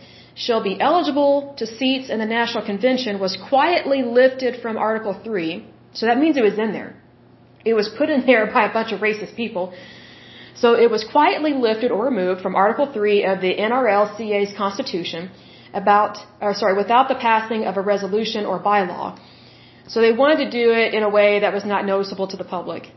[0.46, 5.66] shall be eligible to seats in the National Convention was quietly lifted from Article 3.
[5.94, 6.92] So that means it was in there.
[7.66, 9.74] It was put in there by a bunch of racist people.
[10.62, 15.30] So it was quietly lifted or removed from Article 3 of the NRLCA's Constitution
[15.74, 19.20] about, or sorry, without the passing of a resolution or bylaw.
[19.88, 22.44] So they wanted to do it in a way that was not noticeable to the
[22.44, 22.92] public.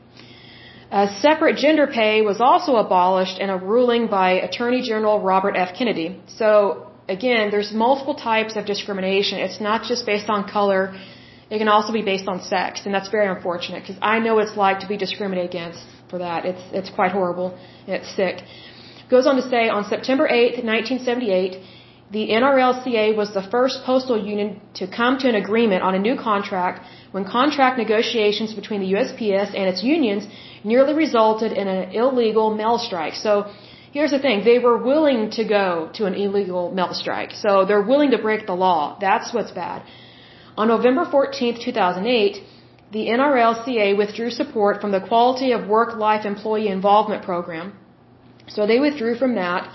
[0.91, 5.71] A separate gender pay was also abolished in a ruling by Attorney General Robert F.
[5.79, 6.21] Kennedy.
[6.27, 9.39] So again, there's multiple types of discrimination.
[9.47, 10.83] It's not just based on color.
[11.55, 14.45] It can also be based on sex, and that's very unfortunate because I know what
[14.49, 16.47] it's like to be discriminated against for that.
[16.51, 17.49] It's it's quite horrible
[17.87, 18.37] and it's sick.
[19.15, 21.59] Goes on to say on September 8th, 1978,
[22.17, 26.17] the NRLCA was the first postal union to come to an agreement on a new
[26.17, 26.79] contract
[27.15, 30.29] when contract negotiations between the USPS and its unions
[30.63, 33.15] nearly resulted in an illegal mail strike.
[33.27, 33.33] So
[33.93, 37.33] Here's the thing, they were willing to go to an illegal melt strike.
[37.33, 38.97] So they're willing to break the law.
[39.01, 39.83] That's what's bad.
[40.57, 42.43] On November 14, 2008,
[42.93, 47.73] the NRLCA withdrew support from the Quality of Work-Life Employee Involvement Program.
[48.49, 49.69] So they withdrew from that.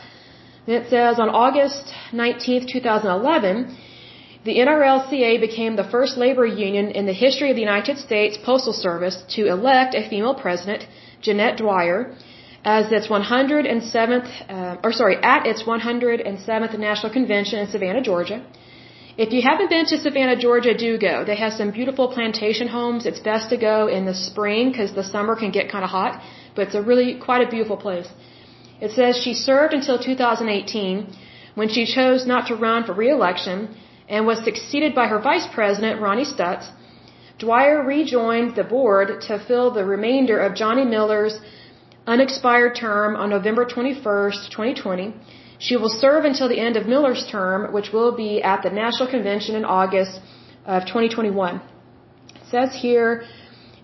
[0.67, 3.77] And it says on August 19, 2011,
[4.45, 8.73] the NRLCA became the first labor union in the history of the United States Postal
[8.73, 10.85] Service to elect a female president,
[11.21, 12.15] Jeanette Dwyer,
[12.65, 18.43] as its 107th, uh, or sorry, at its 107th National Convention in Savannah, Georgia.
[19.17, 21.23] If you haven't been to Savannah, Georgia, do go.
[21.23, 23.05] They have some beautiful plantation homes.
[23.05, 26.21] It's best to go in the spring because the summer can get kind of hot,
[26.55, 28.09] but it's a really quite a beautiful place.
[28.81, 31.15] It says she served until 2018
[31.53, 33.57] when she chose not to run for re-election
[34.09, 36.67] and was succeeded by her vice president, Ronnie Stutts.
[37.39, 41.39] Dwyer rejoined the board to fill the remainder of Johnny Miller's
[42.07, 45.13] unexpired term on November 21st, 2020.
[45.59, 49.09] She will serve until the end of Miller's term, which will be at the National
[49.09, 50.19] Convention in August
[50.65, 51.61] of 2021.
[52.35, 53.23] It says here,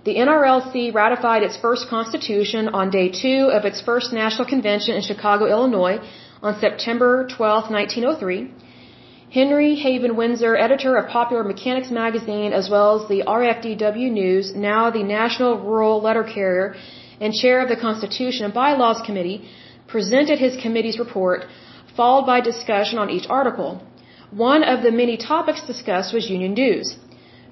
[0.04, 5.04] the NRLC ratified its first constitution on day two of its first national convention in
[5.04, 6.00] Chicago, Illinois
[6.42, 8.52] on September 12, 1903.
[9.32, 14.90] Henry Haven Windsor, editor of Popular Mechanics magazine, as well as the RFDW News, now
[14.90, 16.76] the National Rural Letter Carrier
[17.22, 19.40] and chair of the Constitution and Bylaws Committee,
[19.94, 21.46] presented his committee's report,
[21.96, 23.72] followed by discussion on each article.
[24.50, 26.96] One of the many topics discussed was union dues.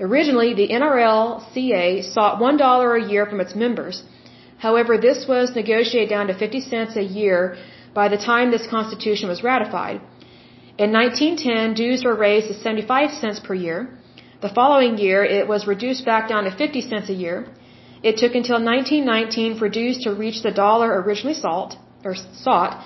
[0.08, 4.04] Originally, the NRLCA sought $1 a year from its members.
[4.66, 7.58] However, this was negotiated down to 50 cents a year
[7.94, 10.00] by the time this constitution was ratified.
[10.78, 13.78] In 1910, dues were raised to 75 cents per year.
[14.42, 17.38] The following year, it was reduced back down to 50 cents a year.
[18.02, 22.84] It took until 1919 for dues to reach the dollar originally sought, or sought.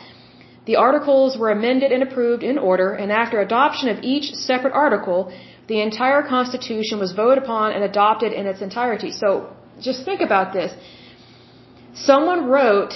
[0.66, 5.32] The articles were amended and approved in order, and after adoption of each separate article,
[5.68, 9.12] the entire Constitution was voted upon and adopted in its entirety.
[9.12, 10.74] So, just think about this.
[11.94, 12.94] Someone wrote,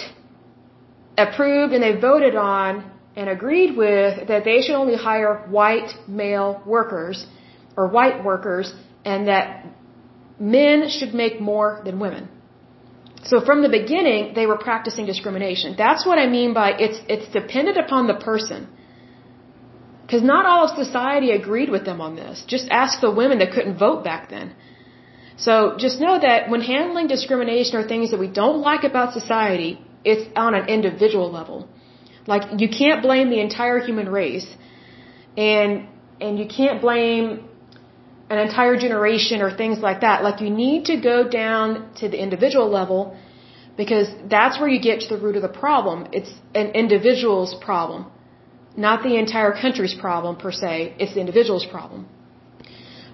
[1.17, 6.61] approved, and they voted on and agreed with that they should only hire white male
[6.65, 7.25] workers
[7.75, 8.73] or white workers
[9.05, 9.65] and that
[10.39, 12.29] men should make more than women.
[13.23, 15.75] So from the beginning, they were practicing discrimination.
[15.77, 18.67] That's what I mean by it's, it's dependent upon the person.
[20.03, 22.45] Because not all of society agreed with them on this.
[22.47, 24.55] Just ask the women that couldn't vote back then.
[25.35, 29.81] So just know that when handling discrimination or things that we don't like about society,
[30.05, 31.67] it's on an individual level.
[32.25, 34.47] Like you can't blame the entire human race,
[35.35, 35.87] and
[36.19, 37.46] and you can't blame
[38.29, 40.23] an entire generation or things like that.
[40.23, 43.17] Like you need to go down to the individual level
[43.77, 46.07] because that's where you get to the root of the problem.
[46.11, 48.11] It's an individual's problem,
[48.75, 50.95] not the entire country's problem per se.
[50.99, 52.07] It's the individual's problem.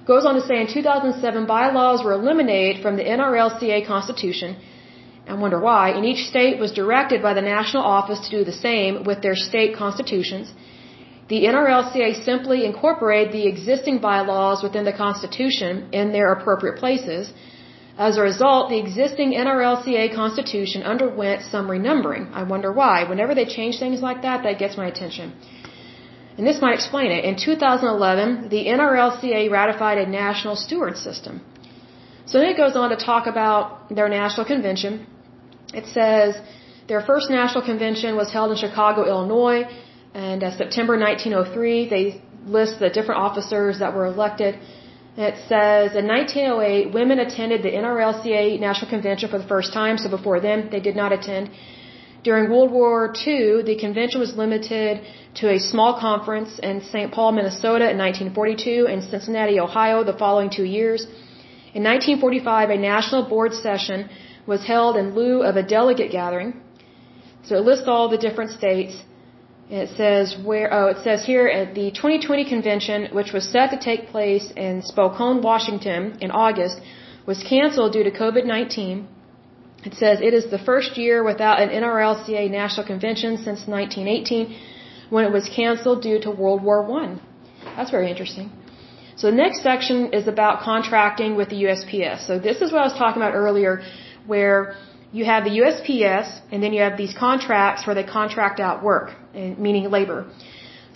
[0.05, 4.57] Goes on to say in 2007, bylaws were eliminated from the NRLCA Constitution
[5.27, 8.51] I wonder why, and each state was directed by the national office to do the
[8.51, 10.53] same with their state constitutions.
[11.33, 17.23] The NRLCA simply incorporated the existing bylaws within the Constitution in their appropriate places.
[18.07, 22.25] As a result, the existing NRLCA Constitution underwent some renumbering.
[22.41, 22.97] I wonder why.
[23.11, 25.33] Whenever they change things like that, that gets my attention.
[26.37, 27.25] And this might explain it.
[27.29, 31.41] In 2011, the NRLCA ratified a national steward system.
[32.27, 35.07] So then it goes on to talk about their national convention.
[35.73, 36.29] It says
[36.91, 39.61] their first national convention was held in Chicago, Illinois,
[40.13, 41.89] and uh, September 1903.
[41.89, 44.59] They list the different officers that were elected.
[45.17, 49.97] And it says in 1908, women attended the NRLCA National Convention for the first time,
[49.97, 51.51] so before then they did not attend.
[52.23, 55.01] During World War II, the convention was limited
[55.35, 57.11] to a small conference in St.
[57.11, 61.01] Paul, Minnesota in 1942 and Cincinnati, Ohio the following two years.
[61.73, 64.09] In 1945, a national board session
[64.45, 66.61] was held in lieu of a delegate gathering.
[67.43, 68.95] So it lists all the different states.
[69.81, 73.79] It says where, oh, it says here at the 2020 convention, which was set to
[73.79, 76.79] take place in Spokane, Washington in August,
[77.25, 79.07] was canceled due to COVID-19.
[79.83, 84.55] It says it is the first year without an NRLCA national convention since 1918
[85.09, 87.19] when it was canceled due to World War I.
[87.75, 88.51] That's very interesting.
[89.15, 92.27] So the next section is about contracting with the USPS.
[92.27, 93.81] So this is what I was talking about earlier
[94.27, 94.75] where
[95.17, 99.07] you have the USPS and then you have these contracts where they contract out work,
[99.35, 100.19] eh, meaning labor.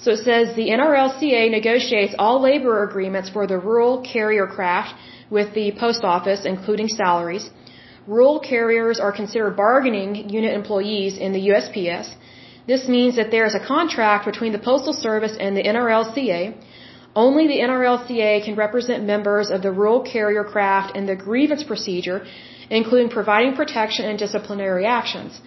[0.04, 4.96] So it says the NRLCA negotiates all labor agreements for the rural carrier craft
[5.30, 7.50] with the post office, including salaries.
[8.08, 12.08] Rural carriers are considered bargaining unit employees in the USPS.
[12.72, 16.42] This means that there is a contract between the Postal Service and the NRLCA.
[17.16, 22.20] Only the NRLCA can represent members of the rural carrier craft in the grievance procedure
[22.70, 25.40] including providing protection and disciplinary actions.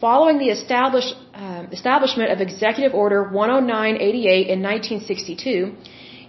[0.00, 5.74] Following the uh, establishment of Executive Order 10988 in 1962,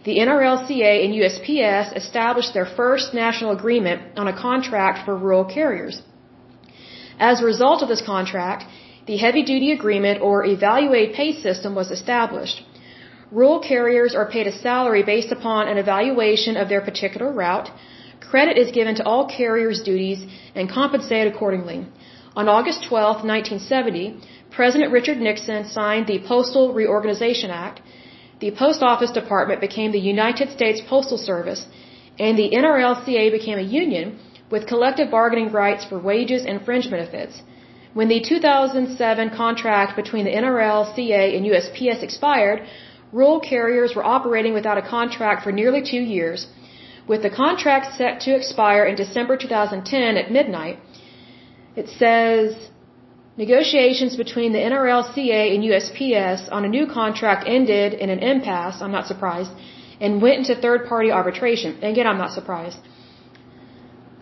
[0.06, 6.02] the NRLCA and USPS established their first national agreement on a contract for rural carriers.
[7.20, 8.64] As a result of this contract,
[9.06, 12.64] the heavy duty agreement or evaluated pay system was established.
[13.32, 17.70] Rural carriers are paid a salary based upon an evaluation of their particular route.
[18.32, 20.20] Credit is given to all carriers' duties
[20.54, 21.80] and compensated accordingly.
[22.36, 24.18] On August 12, 1970,
[24.52, 27.82] President Richard Nixon signed the Postal Reorganization Act.
[28.40, 31.66] The Post Office Department became the United States Postal Service,
[32.20, 34.20] and the NRLCA became a union
[34.52, 37.42] with collective bargaining rights for wages and fringe benefits.
[37.94, 42.62] When the 2007 contract between the NRLCA and USPS expired,
[43.12, 46.48] rural carriers were operating without a contract for nearly two years.
[47.12, 50.78] With the contract set to expire in December 2010 at midnight,
[51.76, 52.70] it says
[53.36, 58.92] negotiations between the NRLCA and USPS on a new contract ended in an impasse, I'm
[58.92, 59.52] not surprised,
[60.00, 61.84] and went into third party arbitration.
[61.84, 62.78] Again, I'm not surprised.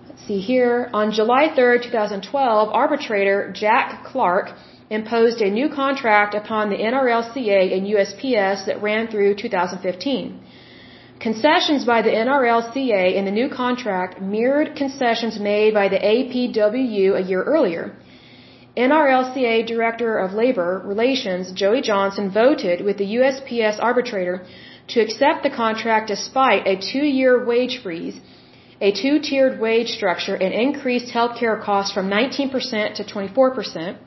[0.08, 0.90] Let's see here.
[0.94, 4.54] On July 3, 2012, arbitrator Jack Clark
[4.90, 10.40] imposed a new contract upon the NRLCA and USPS that ran through 2015.
[11.20, 17.22] Concessions by the NRLCA in the new contract mirrored concessions made by the APWU a
[17.22, 17.96] year earlier.
[18.78, 24.46] NRLCA Director of Labor Relations Joey Johnson voted with the USPS arbitrator
[24.90, 28.20] to accept the contract despite a two-year wage freeze,
[28.80, 33.98] a two-tiered wage structure, and increased health care costs from 19% to 24%.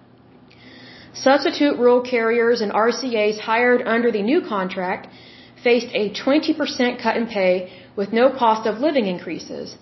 [1.12, 5.08] Substitute rural carriers and RCAs hired under the new contract
[5.62, 9.76] faced a 20% cut in pay with no cost of living increases.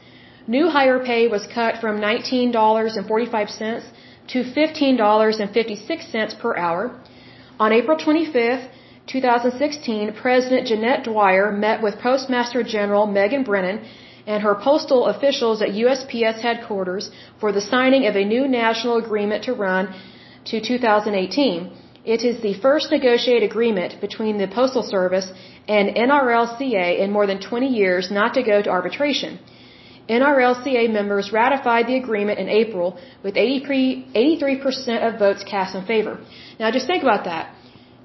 [0.46, 3.84] New hire pay was cut from $19.45
[4.32, 6.82] to $15.56 per hour.
[7.60, 8.68] On April 25,
[9.06, 13.84] 2016, President Jeanette Dwyer met with Postmaster General Megan Brennan
[14.26, 17.10] and her postal officials at USPS headquarters
[17.40, 19.94] for the signing of a new national agreement to run
[20.44, 21.72] to 2018.
[22.04, 25.32] It is the first negotiated agreement between the Postal Service
[25.76, 29.38] and NRLCA in more than 20 years not to go to arbitration.
[30.08, 36.18] NRLCA members ratified the agreement in April with 83% of votes cast in favor.
[36.58, 37.54] Now just think about that.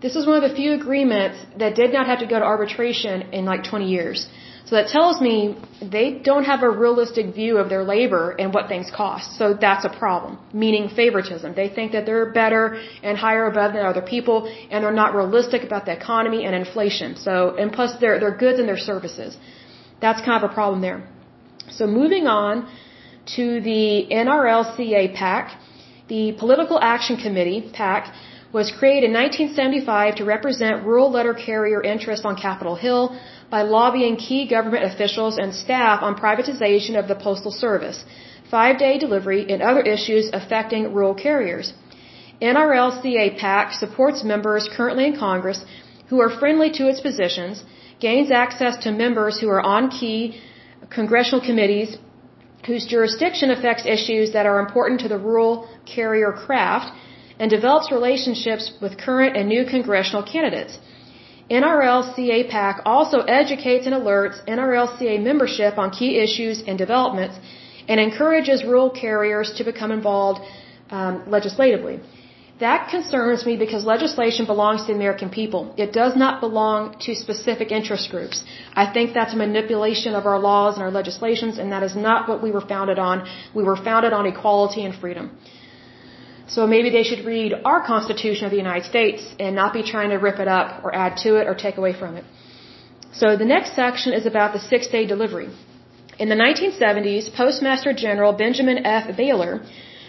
[0.01, 3.21] This is one of the few agreements that did not have to go to arbitration
[3.37, 4.27] in like 20 years.
[4.65, 8.69] So that tells me they don't have a realistic view of their labor and what
[8.69, 9.37] things cost.
[9.37, 11.53] So that's a problem, meaning favoritism.
[11.53, 14.37] They think that they're better and higher above than other people,
[14.71, 17.17] and they're not realistic about the economy and inflation.
[17.17, 19.37] So, and plus their, their goods and their services.
[19.99, 21.09] That's kind of a problem there.
[21.69, 22.69] So moving on
[23.35, 25.59] to the NRLCA PAC,
[26.07, 28.13] the Political Action Committee, PAC,
[28.53, 33.17] was created in 1975 to represent rural letter carrier interests on Capitol Hill
[33.53, 37.99] by lobbying key government officials and staff on privatization of the Postal Service,
[38.53, 41.67] five day delivery, and other issues affecting rural carriers.
[42.41, 45.59] NRLCA PAC supports members currently in Congress
[46.09, 47.63] who are friendly to its positions,
[48.05, 50.21] gains access to members who are on key
[50.97, 51.91] congressional committees
[52.67, 55.55] whose jurisdiction affects issues that are important to the rural
[55.93, 56.89] carrier craft,
[57.39, 60.79] and develops relationships with current and new congressional candidates.
[61.61, 67.35] NRLCA PAC also educates and alerts NRLCA membership on key issues and developments
[67.87, 70.41] and encourages rural carriers to become involved
[70.89, 71.95] um, legislatively.
[72.59, 75.61] That concerns me because legislation belongs to the American people.
[75.85, 78.43] It does not belong to specific interest groups.
[78.83, 82.29] I think that's a manipulation of our laws and our legislations, and that is not
[82.29, 83.27] what we were founded on.
[83.59, 85.25] We were founded on equality and freedom.
[86.47, 90.09] So maybe they should read our Constitution of the United States and not be trying
[90.09, 92.25] to rip it up or add to it or take away from it.
[93.13, 95.49] So the next section is about the six day delivery.
[96.19, 99.15] In the 1970s, Postmaster General Benjamin F.
[99.17, 99.61] Bailar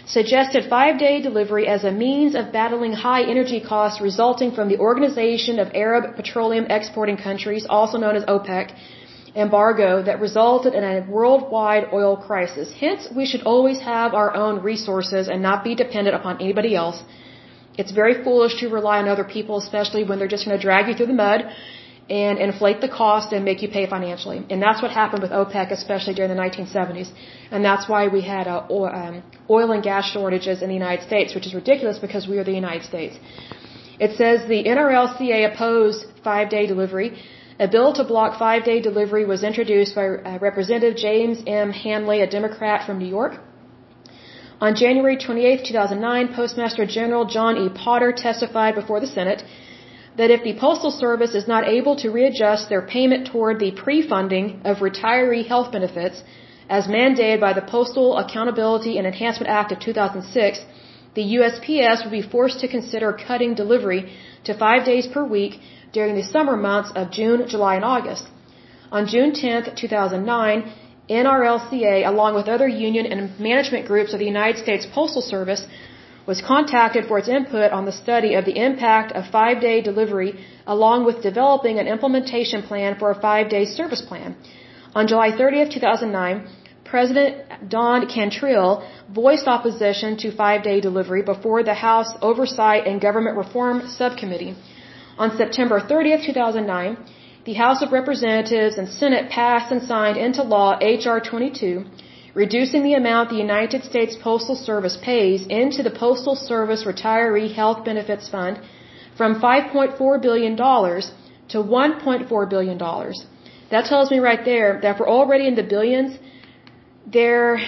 [0.05, 4.77] suggested five day delivery as a means of battling high energy costs resulting from the
[4.77, 8.71] Organization of Arab Petroleum Exporting Countries, also known as OPEC,
[9.35, 12.73] embargo that resulted in a worldwide oil crisis.
[12.79, 17.03] Hence, we should always have our own resources and not be dependent upon anybody else.
[17.77, 20.87] It's very foolish to rely on other people, especially when they're just going to drag
[20.87, 21.41] you through the mud
[22.09, 24.45] and inflate the cost and make you pay financially.
[24.49, 27.09] And that's what happened with OPEC, especially during the 1970s.
[27.51, 31.33] And that's why we had uh, um, oil and gas shortages in the United States,
[31.33, 33.15] which is ridiculous because we are the United States.
[33.99, 37.17] It says the NRLCA opposed five day delivery
[37.59, 41.71] a bill to block five day delivery was introduced by uh, Representative James M.
[41.71, 43.39] Hanley, a Democrat from New York.
[44.59, 47.69] On January 28, 2009, Postmaster General John E.
[47.69, 49.43] Potter testified before the Senate.
[50.19, 54.45] that if the Postal Service is not able to readjust their payment toward the pre-funding
[54.69, 56.23] of retiree health benefits,
[56.77, 60.61] as mandated by the Postal Accountability and Enhancement Act of 2006,
[61.15, 64.01] the USPS would be forced to consider cutting delivery
[64.45, 65.59] to five days per week
[65.97, 68.25] during the summer months of June, July, and August.
[68.97, 70.73] On June 10, 2009,
[71.09, 75.63] NRLCA, along with other union and management groups of the United States Postal Service,
[76.31, 80.31] was contacted for its input on the study of the impact of five-day delivery
[80.75, 84.35] along with developing an implementation plan for a five-day service plan.
[84.99, 86.47] On July 30, 2009,
[86.93, 88.71] President Don Cantriel
[89.19, 94.55] voiced opposition to five-day delivery before the House Oversight and Government Reform Subcommittee.
[95.17, 96.97] On September 30, 2009,
[97.45, 101.21] the House of Representatives and Senate passed and signed into law H.R.
[101.21, 101.85] 22,
[102.33, 107.85] reducing the amount the United States Postal Service pays into the Postal Service Retiree Health
[107.85, 108.59] Benefits Fund
[109.17, 112.77] from $5.4 billion to $1.4 billion.
[113.71, 116.19] That tells me right there that we're already in the billions.
[117.07, 117.59] Their,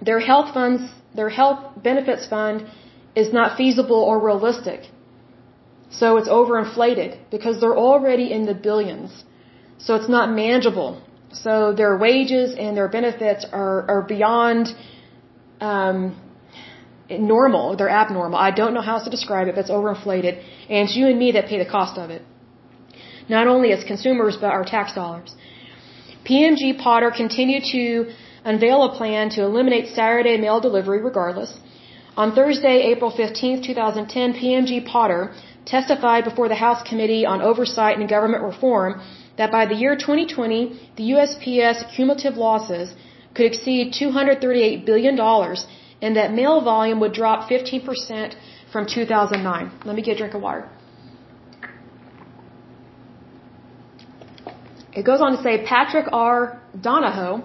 [0.00, 0.82] their health funds,
[1.12, 2.66] their health benefits fund
[3.16, 4.82] is not feasible or realistic.
[6.00, 9.24] So it's overinflated because they're already in the billions.
[9.78, 11.02] So it's not manageable.
[11.32, 14.74] So their wages and their benefits are, are beyond
[15.60, 15.98] um,
[17.10, 17.76] normal.
[17.76, 18.38] They're abnormal.
[18.38, 20.34] I don't know how else to describe it, but it's overinflated.
[20.70, 22.22] And it's you and me that pay the cost of it.
[23.28, 25.34] Not only as consumers, but our tax dollars.
[26.28, 28.12] PMG Potter continued to
[28.44, 31.58] unveil a plan to eliminate Saturday mail delivery regardless.
[32.16, 35.32] On Thursday, April 15, 2010, PMG Potter
[35.64, 39.00] testified before the House Committee on Oversight and Government Reform
[39.36, 42.94] that by the year 2020, the USPS cumulative losses
[43.34, 45.18] could exceed $238 billion
[46.02, 48.34] and that mail volume would drop 15%
[48.72, 49.70] from 2009.
[49.84, 50.68] Let me get a drink of water.
[54.92, 56.60] It goes on to say Patrick R.
[56.78, 57.44] Donahoe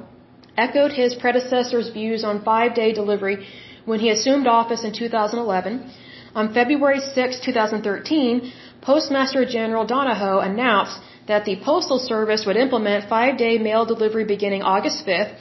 [0.58, 3.48] echoed his predecessor's views on five day delivery
[3.86, 5.90] when he assumed office in 2011
[6.40, 10.98] on February 6, 2013, Postmaster General Donahoe announced
[11.28, 15.34] that the Postal Service would implement five-day mail delivery beginning August 5th,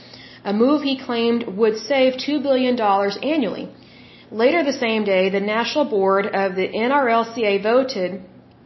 [0.51, 2.81] a move he claimed would save $2 billion
[3.35, 3.67] annually.
[4.31, 8.23] Later the same day, the National Board of the NRLCA voted,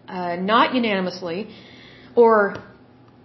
[0.06, 1.48] uh, not unanimously,
[2.14, 2.34] or,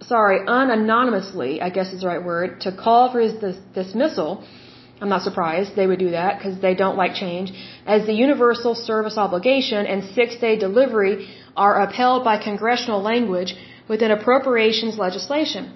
[0.00, 4.44] sorry, unanonymously, I guess is the right word, to call for his dis- dismissal
[5.00, 7.52] I'm not surprised they would do that because they don't like change,
[7.86, 13.54] as the universal service obligation and six day delivery are upheld by congressional language
[13.88, 15.72] within appropriations legislation.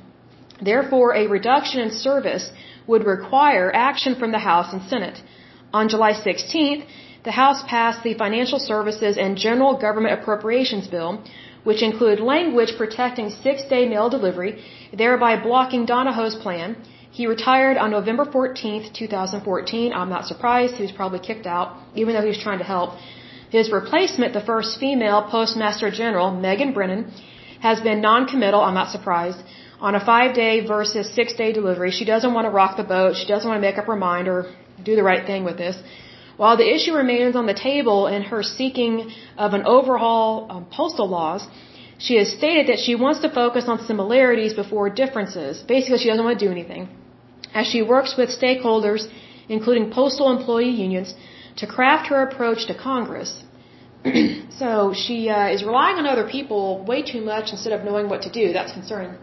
[0.63, 2.51] Therefore, a reduction in service
[2.87, 5.23] would require action from the House and Senate.
[5.73, 6.85] On July 16th,
[7.25, 11.23] the House passed the Financial Services and General Government Appropriations Bill,
[11.65, 14.53] which include language protecting six day mail delivery,
[15.03, 16.77] thereby blocking Donahoe's plan
[17.13, 19.93] he retired on November 14th, 2014.
[19.93, 20.75] I'm not surprised.
[20.75, 22.91] He was probably kicked out, even though he was trying to help.
[23.51, 27.13] His replacement, the first female Postmaster General, Megan Brennan,
[27.61, 28.61] has been non-committal.
[28.61, 29.41] I'm not surprised.
[29.81, 33.17] On a five-day versus six-day delivery, she doesn't want to rock the boat.
[33.17, 34.39] She doesn't want to make up her mind or
[34.85, 35.77] do the right thing with this.
[36.37, 41.09] While the issue remains on the table in her seeking of an overhaul of postal
[41.09, 41.47] laws,
[41.99, 45.63] she has stated that she wants to focus on similarities before differences.
[45.75, 46.89] Basically, she doesn't want to do anything.
[47.55, 49.09] As she works with stakeholders,
[49.49, 51.15] including postal employee unions,
[51.57, 53.43] to craft her approach to Congress.
[54.61, 58.23] so she uh, is relying on other people way too much instead of knowing what
[58.23, 58.53] to do.
[58.53, 59.17] That's concerning.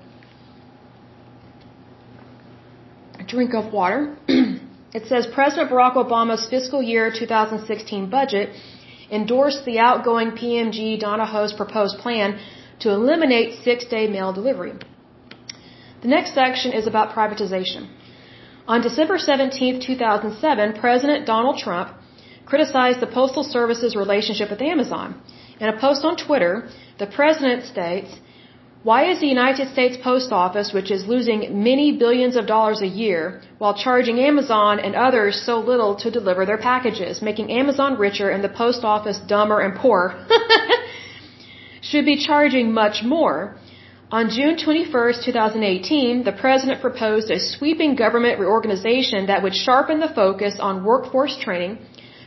[3.19, 4.15] A drink of water.
[4.27, 8.49] it says President Barack Obama's fiscal year 2016 budget
[9.09, 12.39] endorsed the outgoing PMG Donahoe's proposed plan
[12.81, 14.73] to eliminate six day mail delivery.
[16.01, 17.89] The next section is about privatization.
[18.67, 21.89] On December 17, 2007, President Donald Trump
[22.45, 25.21] criticized the Postal Service's relationship with Amazon.
[25.61, 26.67] In a post on Twitter,
[26.99, 28.09] the president states,
[28.83, 32.87] why is the United States Post Office, which is losing many billions of dollars a
[32.87, 38.29] year, while charging Amazon and others so little to deliver their packages, making Amazon richer
[38.29, 40.27] and the post office dumber and poorer?
[41.81, 43.55] should be charging much more.
[44.09, 50.07] On June 21, 2018, the President proposed a sweeping government reorganization that would sharpen the
[50.07, 51.79] focus on workforce training,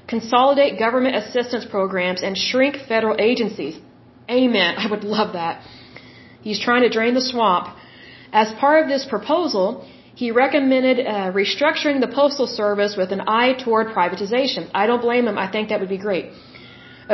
[0.07, 3.81] consolidate government assistance programs, and shrink federal agencies.
[4.29, 4.75] Amen.
[4.77, 5.63] I would love that.
[6.43, 7.75] He's trying to drain the swamp.
[8.31, 13.55] As part of this proposal, he recommended uh, restructuring the Postal Service with an eye
[13.55, 14.69] toward privatization.
[14.75, 15.39] I don't blame him.
[15.39, 16.27] I think that would be great.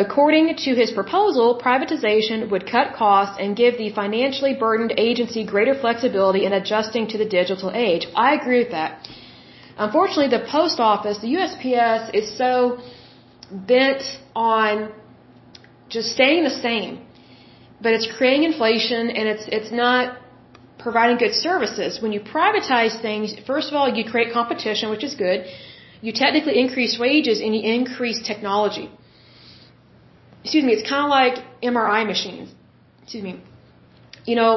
[0.05, 5.75] According to his proposal, privatization would cut costs and give the financially burdened agency greater
[5.75, 8.07] flexibility in adjusting to the digital age.
[8.15, 9.09] I agree with that.
[9.79, 12.79] Unfortunately, the post office, the USPS, is so
[13.51, 14.03] bent
[14.35, 14.93] on
[15.89, 17.01] just staying the same.
[17.81, 20.19] But it's creating inflation and it's it's not
[20.79, 22.03] providing good services.
[22.03, 25.47] When you privatize things, first of all, you create competition, which is good.
[26.03, 28.89] You technically increase wages and you increase technology.
[30.47, 31.37] Excuse me, it's kind of like
[31.71, 32.49] MRI machines.
[33.03, 33.33] Excuse me.
[34.31, 34.53] You know,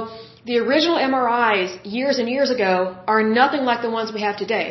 [0.50, 2.74] the original MRIs years and years ago
[3.14, 4.68] are nothing like the ones we have today.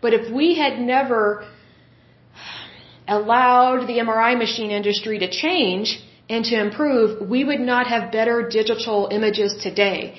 [0.00, 1.22] But if we had never
[3.06, 8.36] allowed the MRI machine industry to change and to improve, we would not have better
[8.60, 10.14] digital images today.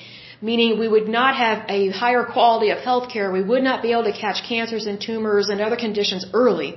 [0.49, 3.33] Meaning we would not have a higher quality of healthcare.
[3.39, 6.71] We would not be able to catch cancers and tumors and other conditions early.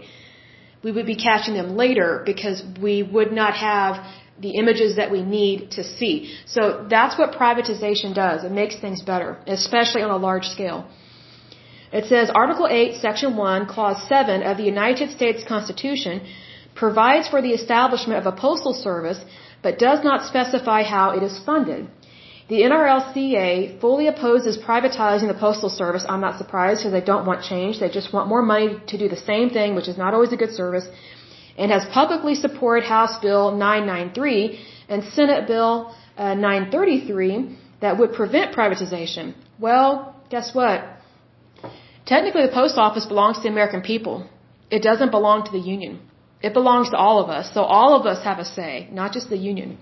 [0.82, 4.04] We would be catching them later because we would not have
[4.40, 6.32] the images that we need to see.
[6.46, 8.44] So that's what privatization does.
[8.44, 10.86] It makes things better, especially on a large scale.
[11.92, 16.20] It says Article 8, Section 1, Clause 7 of the United States Constitution
[16.74, 19.20] provides for the establishment of a postal service,
[19.62, 21.88] but does not specify how it is funded.
[22.48, 26.04] The NRLCA fully opposes privatizing the postal service.
[26.08, 27.78] I'm not surprised because they don't want change.
[27.78, 30.40] They just want more money to do the same thing, which is not always a
[30.42, 30.86] good service,
[31.58, 34.58] and has publicly supported House Bill 993
[34.88, 39.34] and Senate Bill uh, 933 that would prevent privatization.
[39.58, 40.84] Well, guess what?
[42.06, 44.26] Technically, the post office belongs to the American people.
[44.70, 46.00] It doesn't belong to the union.
[46.40, 47.52] It belongs to all of us.
[47.52, 49.76] So all of us have a say, not just the union.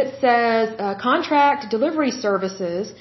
[0.00, 2.92] It says uh, contract delivery services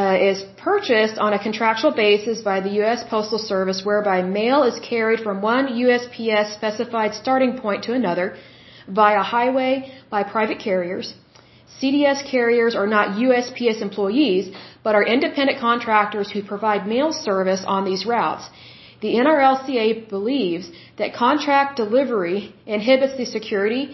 [0.00, 3.00] uh, is purchased on a contractual basis by the U.S.
[3.12, 8.26] Postal Service, whereby mail is carried from one USPS specified starting point to another
[8.98, 9.74] via highway
[10.10, 11.14] by private carriers.
[11.80, 17.86] CDS carriers are not USPS employees, but are independent contractors who provide mail service on
[17.86, 18.50] these routes.
[19.00, 23.84] The NRLCA believes that contract delivery inhibits the security,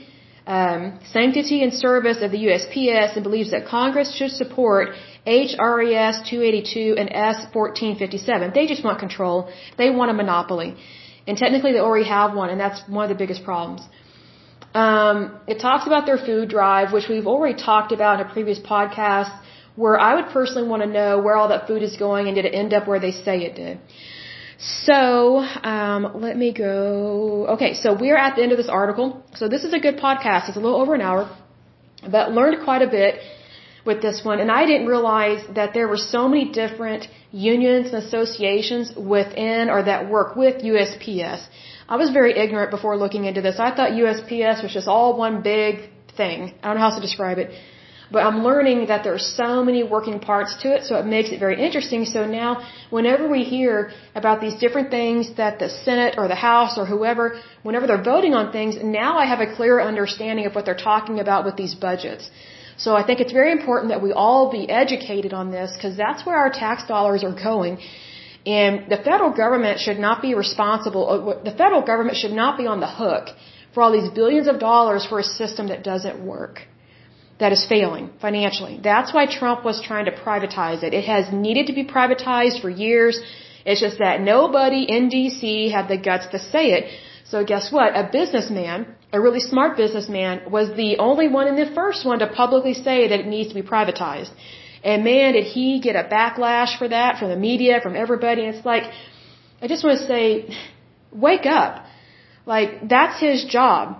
[0.57, 4.89] um, sanctity, and service of the USPS and believes that Congress should support
[5.27, 8.53] HRES 282 and S 1457.
[8.55, 9.51] They just want control.
[9.77, 10.70] They want a monopoly.
[11.27, 13.83] And technically they already have one, and that's one of the biggest problems.
[14.73, 18.59] Um, it talks about their food drive, which we've already talked about in a previous
[18.59, 19.33] podcast
[19.77, 22.47] where I would personally want to know where all that food is going and did
[22.47, 23.79] it end up where they say it did.
[24.59, 27.47] So, um, let me go.
[27.55, 29.22] Okay, so we're at the end of this article.
[29.35, 30.48] So this is a good podcast.
[30.48, 31.30] It's a little over an hour,
[32.10, 33.20] but learned quite a bit
[33.86, 34.40] with this one.
[34.40, 39.85] And I didn't realize that there were so many different unions and associations within or
[39.85, 41.40] that work with USPS.
[41.89, 43.56] I was very ignorant before looking into this.
[43.60, 46.55] I thought USPS was just all one big thing.
[46.62, 47.51] I don't know how else to describe it.
[48.10, 51.30] But I'm learning that there are so many working parts to it, so it makes
[51.30, 52.06] it very interesting.
[52.06, 52.51] So now,
[52.89, 57.24] whenever we hear about these different things that the Senate or the House or whoever,
[57.62, 61.20] whenever they're voting on things, now I have a clearer understanding of what they're talking
[61.20, 62.30] about with these budgets.
[62.78, 66.24] So I think it's very important that we all be educated on this because that's
[66.24, 67.78] where our tax dollars are going.
[68.47, 72.66] And the federal government should not be responsible, uh, the federal government should not be
[72.66, 73.28] on the hook
[73.74, 76.60] for all these billions of dollars for a system that doesn't work
[77.40, 78.81] that is failing financially.
[78.82, 80.93] That's why Trump was trying to privatize it.
[80.94, 83.20] It has needed to be privatized for years.
[83.65, 86.85] It's just that nobody in DC had the guts to say it.
[87.24, 87.94] So guess what?
[87.94, 92.27] A businessman, a really smart businessman, was the only one and the first one to
[92.27, 94.32] publicly say that it needs to be privatized.
[94.82, 98.44] And man, did he get a backlash for that from the media, from everybody.
[98.44, 98.85] And it's like,
[99.60, 100.56] I just want to say,
[101.12, 101.85] wake up.
[102.47, 103.98] Like, that's his job.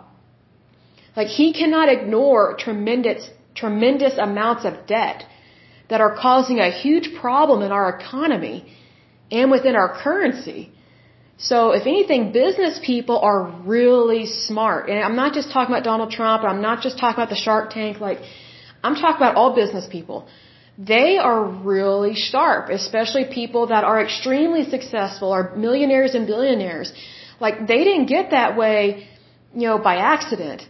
[1.19, 3.23] Like he cannot ignore tremendous,
[3.62, 5.19] tremendous amounts of debt
[5.90, 8.59] that are causing a huge problem in our economy
[9.39, 10.61] and within our currency.
[11.49, 13.43] So if anything, business people are
[13.77, 14.82] really smart.
[14.90, 16.45] And I'm not just talking about Donald Trump.
[16.53, 18.01] I'm not just talking about the Shark Tank.
[18.09, 18.20] Like,
[18.85, 20.19] I'm talking about all business people.
[20.95, 21.43] They are
[21.74, 26.89] really sharp, especially people that are extremely successful, are millionaires and billionaires.
[27.45, 28.81] Like, they didn't get that way,
[29.61, 30.61] you know, by accident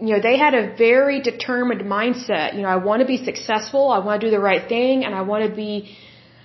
[0.00, 2.54] you know, they had a very determined mindset.
[2.56, 5.14] You know, I want to be successful, I want to do the right thing, and
[5.14, 5.96] I want to be,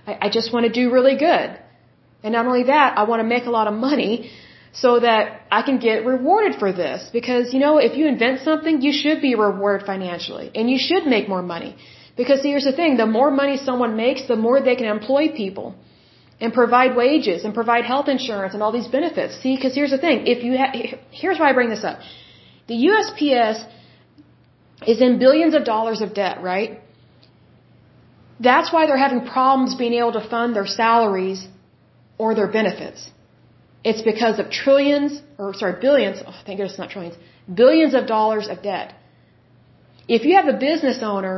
[0.08, 1.50] I, I just want to do really good.
[2.24, 4.30] And not only that, I want to make a lot of money
[4.74, 7.10] so that I can get rewarded for this.
[7.12, 10.52] Because, you know, if you invent something, you should be rewarded financially.
[10.56, 11.76] And you should make more money.
[12.16, 15.76] Because here's the thing, the more money someone makes, the more they can employ people.
[16.42, 19.40] and provide wages and provide health insurance and all these benefits.
[19.42, 20.26] See, because here's the thing.
[20.34, 20.74] If you ha-
[21.22, 22.00] here's why I bring this up.
[22.72, 23.58] The USPS
[24.92, 26.80] is in billions of dollars of debt, right?
[28.50, 31.40] That's why they're having problems being able to fund their salaries
[32.18, 33.02] or their benefits.
[33.84, 37.18] It's because of trillions, or sorry, billions, oh, thank goodness it's not trillions,
[37.64, 38.94] billions of dollars of debt.
[40.18, 41.38] If you have a business owner,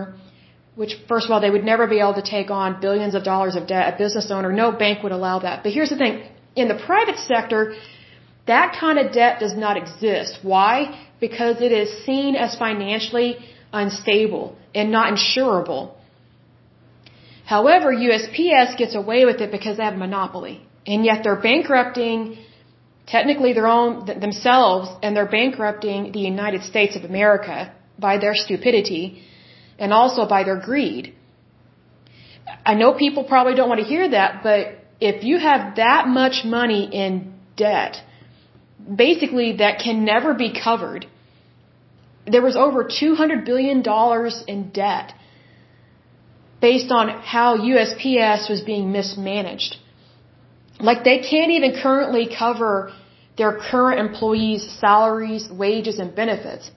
[0.81, 3.55] which first of all, they would never be able to take on billions of dollars
[3.55, 5.63] of debt, a business owner, no bank would allow that.
[5.63, 6.15] But here's the thing,
[6.55, 7.61] in the private sector,
[8.45, 10.39] that kind of debt does not exist.
[10.41, 10.73] Why?
[11.27, 13.29] Because it is seen as financially
[13.81, 14.45] unstable
[14.79, 15.83] and not insurable.
[17.55, 20.55] However, USPS gets away with it because they have a monopoly.
[20.85, 22.19] And yet they're bankrupting
[23.05, 29.23] technically their own themselves and they're bankrupting the United States of America by their stupidity
[29.77, 31.13] and also by their greed.
[32.71, 34.61] I know people probably don't want to hear that, but
[35.11, 38.01] if you have that much money in debt,
[39.05, 41.05] basically that can never be covered.
[42.25, 43.83] There was over $200 billion
[44.47, 45.13] in debt
[46.61, 49.77] based on how USPS was being mismanaged.
[50.79, 52.93] Like they can't even currently cover
[53.37, 56.71] their current employees' salaries, wages, and benefits.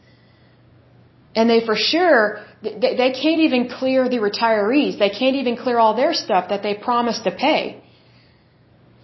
[1.36, 2.22] And they for sure,
[2.62, 4.98] they can't even clear the retirees.
[4.98, 7.82] They can't even clear all their stuff that they promised to pay.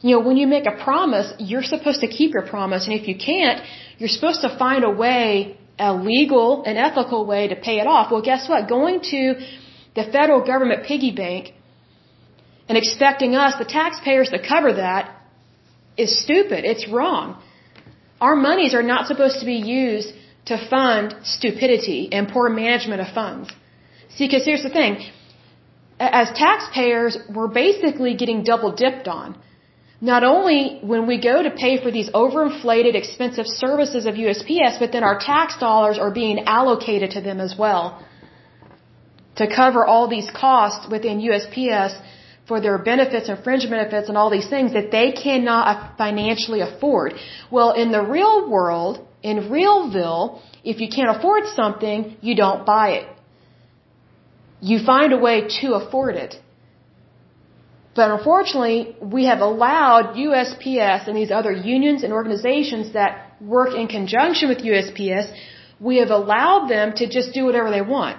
[0.01, 2.87] You know, when you make a promise, you're supposed to keep your promise.
[2.87, 3.61] And if you can't,
[3.99, 8.11] you're supposed to find a way, a legal and ethical way to pay it off.
[8.13, 8.69] Well, guess what?
[8.69, 9.23] Going to
[9.99, 11.45] the federal government piggy bank
[12.69, 15.05] and expecting us, the taxpayers, to cover that
[15.97, 16.65] is stupid.
[16.73, 17.27] It's wrong.
[18.21, 20.11] Our monies are not supposed to be used
[20.51, 23.51] to fund stupidity and poor management of funds.
[24.15, 24.95] See, because here's the thing.
[25.99, 29.29] As taxpayers, we're basically getting double dipped on.
[30.11, 34.91] Not only when we go to pay for these overinflated, expensive services of USPS, but
[34.91, 37.85] then our tax dollars are being allocated to them as well
[39.37, 41.93] to cover all these costs within USPS
[42.49, 47.15] for their benefits and fringe benefits and all these things that they cannot financially afford.
[47.51, 52.89] Well, in the real world, in Realville, if you can't afford something, you don't buy
[53.01, 53.07] it.
[54.61, 56.35] You find a way to afford it.
[57.95, 63.87] But unfortunately, we have allowed USPS and these other unions and organizations that work in
[63.87, 65.27] conjunction with USPS,
[65.79, 68.19] we have allowed them to just do whatever they want.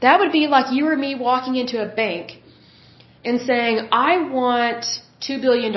[0.00, 2.40] That would be like you or me walking into a bank
[3.24, 4.84] and saying, I want
[5.20, 5.74] $2 billion.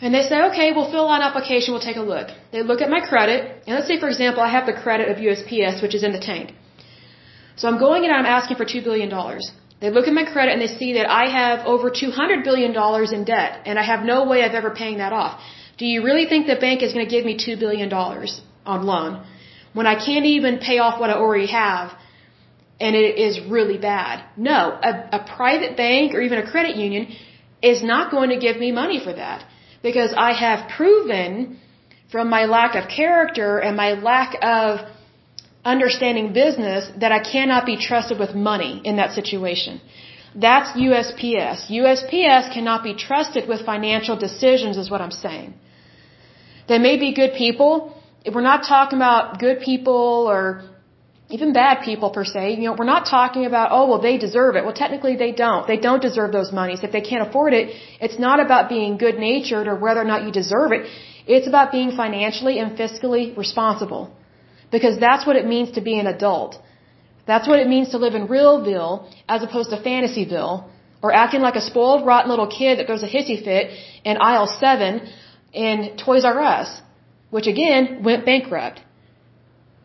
[0.00, 2.28] And they say, okay, we'll fill out an application, we'll take a look.
[2.52, 5.16] They look at my credit, and let's say, for example, I have the credit of
[5.16, 6.52] USPS, which is in the tank.
[7.56, 9.10] So I'm going and I'm asking for $2 billion.
[9.80, 12.72] They look at my credit and they see that I have over $200 billion
[13.14, 15.40] in debt, and I have no way of ever paying that off.
[15.76, 19.24] Do you really think the bank is going to give me $2 billion on loan
[19.72, 21.92] when I can't even pay off what I already have
[22.80, 24.24] and it is really bad.
[24.36, 27.08] No, a, a private bank or even a credit union
[27.62, 29.44] is not going to give me money for that
[29.82, 31.58] because I have proven
[32.10, 34.80] from my lack of character and my lack of
[35.74, 39.80] understanding business that I cannot be trusted with money in that situation.
[40.46, 41.58] That's USPS.
[41.80, 45.54] USPS cannot be trusted with financial decisions is what I'm saying.
[46.68, 47.72] They may be good people.
[48.34, 50.42] We're not talking about good people or
[51.30, 54.56] even bad people per se, you know, we're not talking about, oh, well, they deserve
[54.56, 54.64] it.
[54.64, 55.66] Well, technically they don't.
[55.66, 56.80] They don't deserve those monies.
[56.82, 60.22] If they can't afford it, it's not about being good natured or whether or not
[60.24, 60.86] you deserve it.
[61.26, 64.10] It's about being financially and fiscally responsible.
[64.70, 66.58] Because that's what it means to be an adult.
[67.26, 68.92] That's what it means to live in realville
[69.28, 70.68] as opposed to fantasyville
[71.02, 73.70] or acting like a spoiled, rotten little kid that goes a hissy fit
[74.04, 75.08] in aisle seven
[75.52, 76.70] in Toys R Us,
[77.30, 78.80] which again went bankrupt.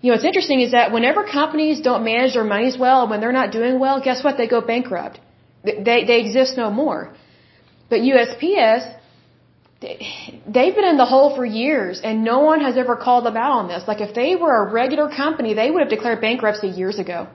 [0.01, 3.39] You know, what's interesting is that whenever companies don't manage their monies well, when they're
[3.41, 4.35] not doing well, guess what?
[4.37, 5.19] They go bankrupt.
[5.63, 7.13] They, they exist no more.
[7.89, 8.81] But USPS,
[10.55, 13.53] they've been in the hole for years and no one has ever called them out
[13.61, 13.83] on this.
[13.87, 17.27] Like if they were a regular company, they would have declared bankruptcy years ago.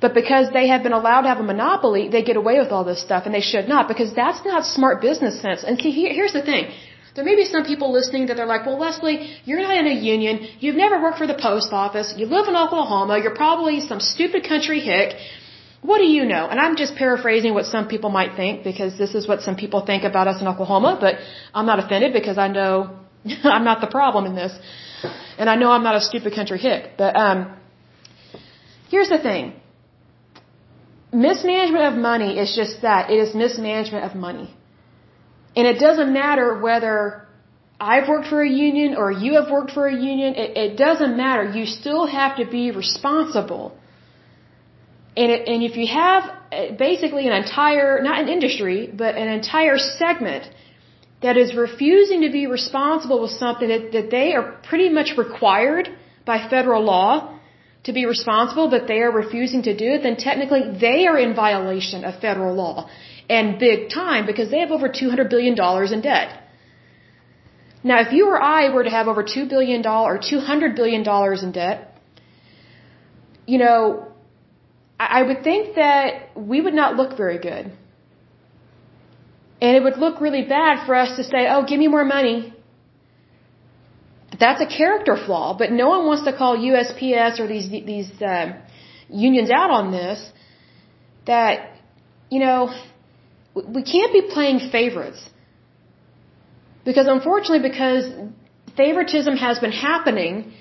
[0.00, 2.84] But because they have been allowed to have a monopoly, they get away with all
[2.84, 5.64] this stuff and they should not because that's not smart business sense.
[5.64, 6.70] And see, here's the thing.
[7.14, 9.96] There may be some people listening that they're like, well, Leslie, you're not in a
[10.14, 10.34] union.
[10.60, 12.12] You've never worked for the post office.
[12.18, 13.18] You live in Oklahoma.
[13.18, 15.16] You're probably some stupid country hick.
[15.88, 16.44] What do you know?
[16.50, 19.80] And I'm just paraphrasing what some people might think because this is what some people
[19.90, 21.14] think about us in Oklahoma, but
[21.54, 22.72] I'm not offended because I know
[23.56, 24.52] I'm not the problem in this.
[25.38, 26.82] And I know I'm not a stupid country hick.
[27.02, 27.38] But um,
[28.88, 29.44] here's the thing.
[31.12, 33.10] mismanagement of money is just that.
[33.14, 34.48] It is mismanagement of money.
[35.56, 36.94] And it doesn't matter whether
[37.80, 40.34] I've worked for a union or you have worked for a union.
[40.34, 41.44] It, it doesn't matter.
[41.58, 43.66] You still have to be responsible.
[45.16, 49.28] And, it, and if you have uh, basically an entire, not an industry, but an
[49.28, 50.44] entire segment
[51.22, 55.88] that is refusing to be responsible with something that, that they are pretty much required
[56.26, 57.38] by federal law
[57.84, 61.34] to be responsible, but they are refusing to do it, then technically they are in
[61.34, 62.88] violation of federal law.
[63.28, 65.54] And big time because they have over $200 billion
[65.94, 66.42] in debt.
[67.82, 71.02] Now, if you or I were to have over $2 billion or $200 billion
[71.44, 72.00] in debt,
[73.46, 74.12] you know,
[74.98, 77.72] I would think that we would not look very good.
[79.60, 82.52] And it would look really bad for us to say, oh, give me more money.
[84.38, 88.52] That's a character flaw, but no one wants to call USPS or these, these, uh,
[89.08, 90.18] unions out on this.
[91.26, 91.72] That,
[92.30, 92.74] you know,
[93.54, 95.28] we can't be playing favorites.
[96.84, 98.04] Because unfortunately, because
[98.76, 100.52] favoritism has been happening,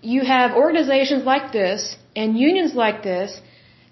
[0.00, 3.40] you have organizations like this and unions like this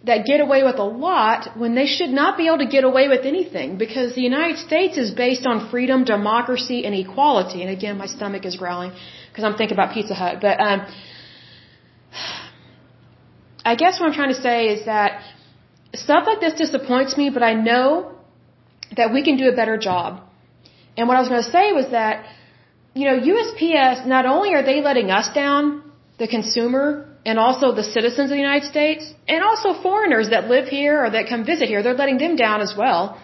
[0.05, 3.09] that get away with a lot when they should not be able to get away
[3.09, 7.61] with anything because the United States is based on freedom, democracy, and equality.
[7.63, 8.93] And again, my stomach is growling
[9.29, 10.39] because I'm thinking about Pizza Hut.
[10.41, 10.87] But um,
[13.65, 15.23] I guess what I'm trying to say is that
[15.95, 18.15] stuff like this disappoints me, but I know
[18.97, 20.23] that we can do a better job.
[20.97, 22.25] And what I was going to say was that,
[22.95, 25.83] you know, USPS, not only are they letting us down,
[26.19, 30.69] the consumer, and also the citizens of the United States, and also foreigners that live
[30.69, 33.21] here or that come visit here, they're letting them down as well.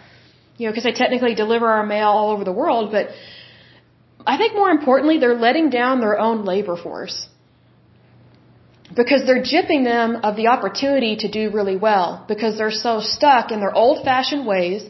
[0.59, 3.09] You know, because they technically deliver our mail all over the world, but
[4.27, 7.29] I think more importantly, they're letting down their own labor force.
[8.95, 13.51] Because they're jipping them of the opportunity to do really well, because they're so stuck
[13.51, 14.89] in their old fashioned ways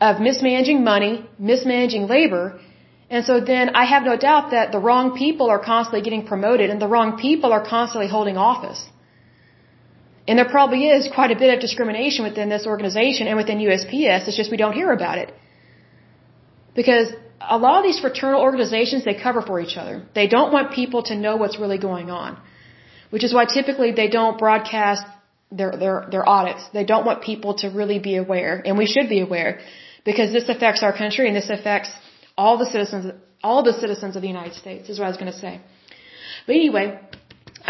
[0.00, 2.60] of mismanaging money, mismanaging labor,
[3.14, 6.70] and so then I have no doubt that the wrong people are constantly getting promoted
[6.70, 8.80] and the wrong people are constantly holding office.
[10.26, 14.28] And there probably is quite a bit of discrimination within this organization and within USPS.
[14.28, 15.34] It's just we don't hear about it.
[16.80, 17.08] Because
[17.56, 19.96] a lot of these fraternal organizations, they cover for each other.
[20.20, 22.38] They don't want people to know what's really going on.
[23.10, 25.04] Which is why typically they don't broadcast
[25.50, 26.62] their, their, their audits.
[26.78, 28.54] They don't want people to really be aware.
[28.64, 29.60] And we should be aware.
[30.10, 31.90] Because this affects our country and this affects
[32.44, 33.04] all the citizens,
[33.48, 35.54] all the citizens of the United States is what I was going to say.
[36.46, 36.86] But anyway,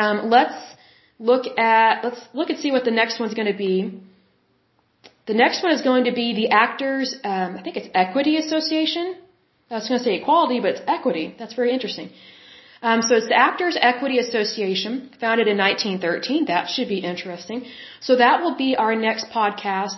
[0.05, 0.59] um, let's
[1.31, 3.73] look at let's look and see what the next one's going to be.
[5.31, 9.07] The next one is going to be the Actors, um, I think it's Equity Association.
[9.71, 11.27] I was going to say equality, but it's equity.
[11.39, 12.09] That's very interesting.
[12.89, 16.47] Um, so it's the Actors Equity Association, founded in 1913.
[16.47, 17.61] That should be interesting.
[18.07, 19.97] So that will be our next podcast.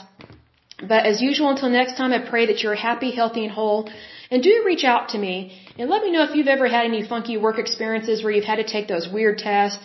[0.93, 3.81] But as usual, until next time, I pray that you're happy, healthy, and whole.
[4.35, 5.35] And do reach out to me
[5.79, 8.57] and let me know if you've ever had any funky work experiences where you've had
[8.57, 9.83] to take those weird tests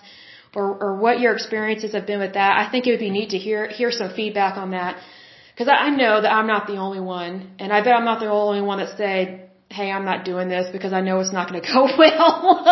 [0.56, 2.58] or, or what your experiences have been with that.
[2.58, 4.98] I think it would be neat to hear, hear some feedback on that.
[5.56, 7.52] Cause I know that I'm not the only one.
[7.60, 10.68] And I bet I'm not the only one that said, hey, I'm not doing this
[10.72, 12.66] because I know it's not going to go well.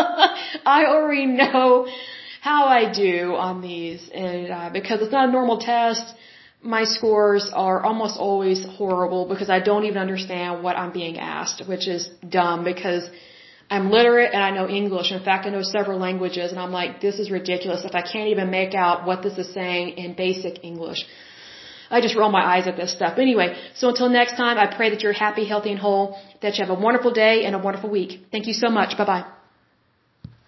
[0.66, 1.88] I already know
[2.41, 4.10] how I do on these.
[4.12, 6.06] And, uh, because it's not a normal test
[6.61, 11.63] my scores are almost always horrible because I don't even understand what I'm being asked,
[11.67, 13.09] which is dumb because
[13.69, 15.11] I'm literate and I know English.
[15.11, 18.29] In fact, I know several languages and I'm like, this is ridiculous if I can't
[18.29, 21.05] even make out what this is saying in basic English.
[21.89, 23.17] I just roll my eyes at this stuff.
[23.17, 26.65] Anyway, so until next time, I pray that you're happy, healthy, and whole, that you
[26.65, 28.25] have a wonderful day and a wonderful week.
[28.31, 28.97] Thank you so much.
[28.97, 29.36] Bye bye.